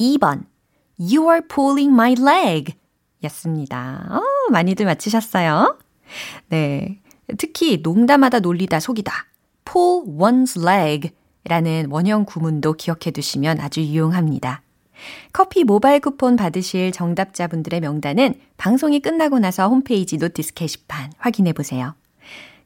2번. 0.00 0.44
You 0.98 1.28
are 1.28 1.42
pulling 1.46 1.92
my 1.92 2.14
leg. 2.18 2.74
였습니다. 3.24 4.06
어, 4.10 4.50
많이들 4.50 4.86
맞히셨어요. 4.86 5.78
네. 6.48 7.00
특히 7.38 7.80
농담하다 7.82 8.40
놀리다 8.40 8.80
속이다. 8.80 9.12
pull 9.64 10.04
one's 10.06 10.60
leg 10.60 11.10
라는 11.44 11.86
원형 11.90 12.24
구문도 12.24 12.74
기억해 12.74 13.12
두시면 13.12 13.60
아주 13.60 13.80
유용합니다. 13.80 14.62
커피 15.32 15.64
모바일 15.64 16.00
쿠폰 16.00 16.36
받으실 16.36 16.92
정답자분들의 16.92 17.80
명단은 17.80 18.34
방송이 18.56 19.00
끝나고 19.00 19.38
나서 19.38 19.68
홈페이지 19.68 20.18
노티스 20.18 20.54
게시판 20.54 21.12
확인해 21.16 21.52
보세요. 21.52 21.94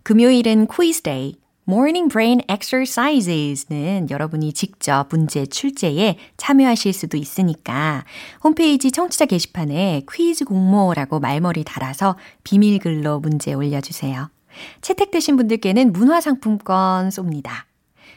금요일은 0.03 0.67
quiz 0.67 1.03
day, 1.03 1.37
Morning 1.67 2.13
Brain 2.13 2.41
Exercises는 2.47 4.11
여러분이 4.11 4.53
직접 4.53 5.07
문제 5.09 5.47
출제에 5.47 6.19
참여하실 6.37 6.93
수도 6.93 7.17
있으니까 7.17 8.05
홈페이지 8.43 8.91
청취자 8.91 9.25
게시판에 9.25 10.03
퀴즈 10.13 10.45
공모라고 10.45 11.21
말머리 11.21 11.65
달아서 11.65 12.19
비밀글로 12.45 13.21
문제 13.21 13.55
올려주세요. 13.55 14.31
채택되신 14.83 15.37
분들께는 15.37 15.93
문화상품권 15.93 17.09
쏩니다. 17.09 17.65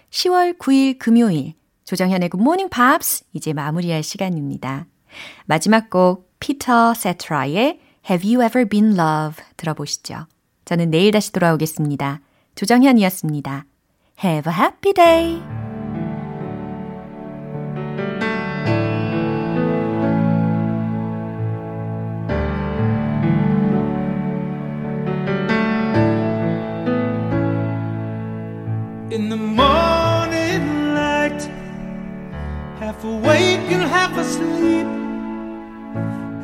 10월 0.09 0.57
9일 0.57 0.99
금요일 0.99 1.53
조정현의 1.85 2.29
Good 2.29 2.41
Morning 2.41 2.69
Pops 2.69 3.23
이제 3.31 3.53
마무리할 3.53 4.03
시간입니다. 4.03 4.87
마지막 5.45 5.89
곡 5.89 6.33
피터 6.41 6.93
세트라의 6.95 7.79
Have 8.09 8.35
You 8.35 8.45
Ever 8.45 8.67
Been 8.67 8.99
Love 8.99 9.43
들어보시죠. 9.55 10.27
저는 10.65 10.91
내일 10.91 11.11
다시 11.11 11.31
돌아오겠습니다. 11.31 12.19
조정현이었습니다. 12.56 13.66
Have 14.22 14.50
a 14.50 14.54
happy 14.54 14.92
day! 14.92 15.42
In 29.10 29.28
the 29.28 29.36
morning 29.36 30.94
light, 30.94 31.42
half 32.78 33.04
awake 33.04 33.60
and 33.70 33.82
half 33.82 34.16
asleep. 34.16 34.86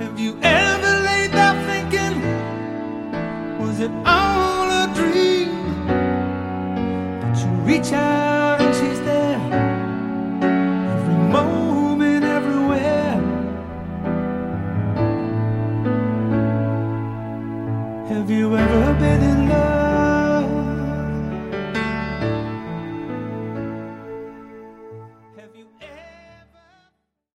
Have 0.00 0.18
you 0.18 0.36
ever 0.42 1.00
laid 1.04 1.32
there 1.32 1.56
thinking, 1.66 2.20
was 3.58 3.80
it 3.80 3.90
Out 7.91 8.32